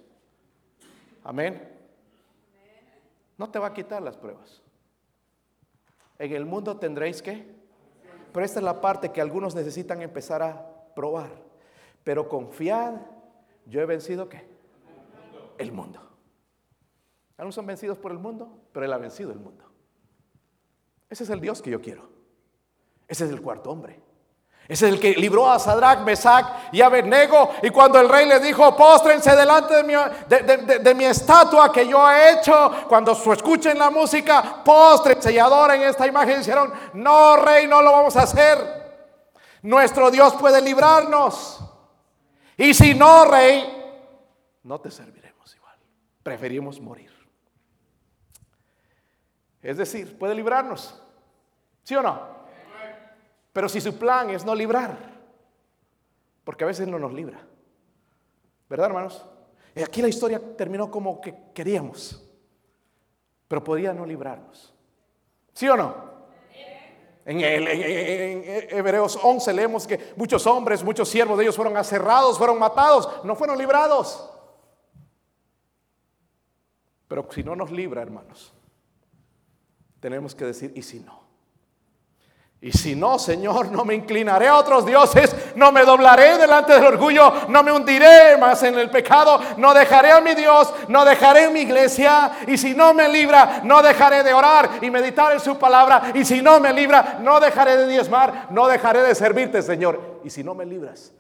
[1.25, 1.76] Amén.
[3.39, 4.63] No te va a quitar las pruebas.
[6.19, 7.55] En el mundo tendréis que.
[8.33, 11.31] Pero esta es la parte que algunos necesitan empezar a probar.
[12.05, 12.95] Pero confiad,
[13.67, 14.47] yo he vencido qué?
[15.59, 16.01] El mundo.
[17.37, 19.65] Algunos son vencidos por el mundo, pero Él ha vencido el mundo.
[21.11, 22.09] Ese es el Dios que yo quiero.
[23.09, 24.01] Ese es el cuarto hombre.
[24.69, 27.55] Es el que libró a Sadrach, Mesach y Abednego.
[27.63, 29.95] Y cuando el rey le dijo, póstrense delante de mi,
[30.83, 36.07] de, mi, estatua que yo he hecho, cuando escuchen la música, póstrense y adoren esta
[36.07, 38.87] imagen, dijeron, no, rey, no lo vamos a hacer.
[39.63, 41.61] Nuestro Dios puede librarnos.
[42.57, 43.73] Y si no, rey,
[44.65, 45.77] no te serviremos igual.
[46.25, 47.15] Preferimos morir.
[49.63, 51.01] Es decir, puede librarnos.
[51.85, 52.36] ¿Sí o no?
[53.57, 54.99] Pero si su plan es no librar,
[56.45, 57.41] porque a veces no nos libra.
[58.69, 59.25] ¿Verdad, hermanos?
[59.75, 62.23] Y aquí la historia terminó como que queríamos,
[63.49, 64.75] pero podía no librarnos.
[65.55, 65.95] ¿Sí o no?
[67.25, 73.25] En, Hebreos 11 leemos que muchos hombres, muchos siervos de ellos fueron aserrados, fueron matados,
[73.25, 74.31] no fueron librados.
[77.09, 78.53] Pero si no nos libra, hermanos,
[79.99, 81.26] tenemos que decir, ¿y si no?
[82.67, 86.83] Y si no, Señor, no me inclinaré a otros dioses, no me doblaré delante del
[86.83, 91.49] orgullo, no me hundiré más en el pecado, no dejaré a mi Dios, no dejaré
[91.51, 92.39] mi iglesia.
[92.49, 96.11] Y si no me libra, no dejaré de orar y meditar en su palabra.
[96.13, 100.23] Y si no me libra, no dejaré de diezmar, no dejaré de servirte, Señor.
[100.25, 101.13] Y si no me libras,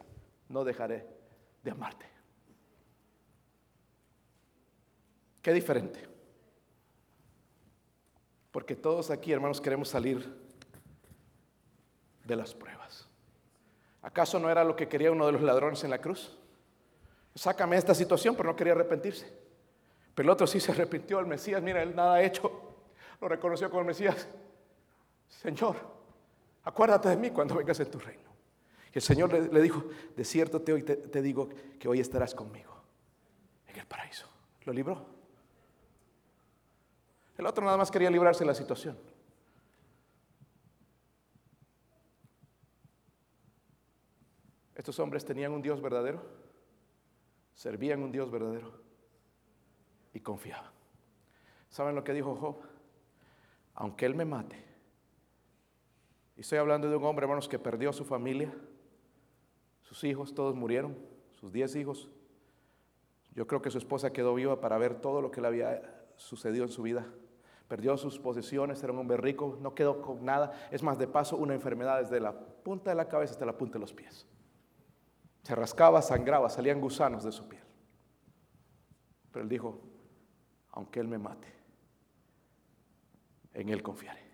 [0.49, 1.07] no dejaré
[1.63, 2.11] de amarte.
[5.43, 6.09] Qué diferente.
[8.51, 10.45] Porque todos aquí, hermanos, queremos salir
[12.27, 13.09] de las pruebas.
[14.03, 16.37] ¿Acaso no era lo que quería uno de los ladrones en la cruz?
[17.35, 19.31] Sácame esta situación, pero no quería arrepentirse.
[20.14, 22.51] Pero el otro sí se arrepintió, el Mesías, mira, él nada ha hecho,
[23.20, 24.27] lo reconoció como el Mesías.
[25.29, 25.77] Señor,
[26.64, 28.31] acuérdate de mí cuando vengas en tu reino.
[28.93, 29.85] Y el Señor le, dijo,
[30.16, 31.49] de cierto te, te digo
[31.79, 32.74] que hoy estarás conmigo
[33.66, 34.27] en el paraíso.
[34.64, 35.05] Lo libró.
[37.37, 38.97] El otro nada más quería librarse de la situación.
[44.77, 46.22] Estos hombres tenían un Dios verdadero,
[47.55, 48.70] servían un Dios verdadero
[50.12, 50.70] y confiaban.
[51.68, 52.59] ¿Saben lo que dijo Job?
[53.74, 54.66] Aunque Él me mate,
[56.37, 58.55] y estoy hablando de un hombre, hermanos, que perdió a su familia,
[59.83, 60.95] sus hijos, todos murieron,
[61.41, 62.11] sus diez hijos.
[63.35, 66.64] Yo creo que su esposa quedó viva para ver todo lo que le había sucedido
[66.64, 67.07] en su vida.
[67.68, 70.53] Perdió sus posesiones, era un hombre rico, no quedó con nada.
[70.70, 73.74] Es más, de paso, una enfermedad desde la punta de la cabeza hasta la punta
[73.74, 74.27] de los pies.
[75.47, 77.63] Se rascaba, sangraba, salían gusanos de su piel.
[79.31, 79.81] Pero él dijo,
[80.73, 81.47] aunque él me mate,
[83.55, 84.29] en él confiaré.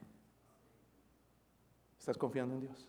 [1.99, 2.89] ¿Estás confiando en Dios?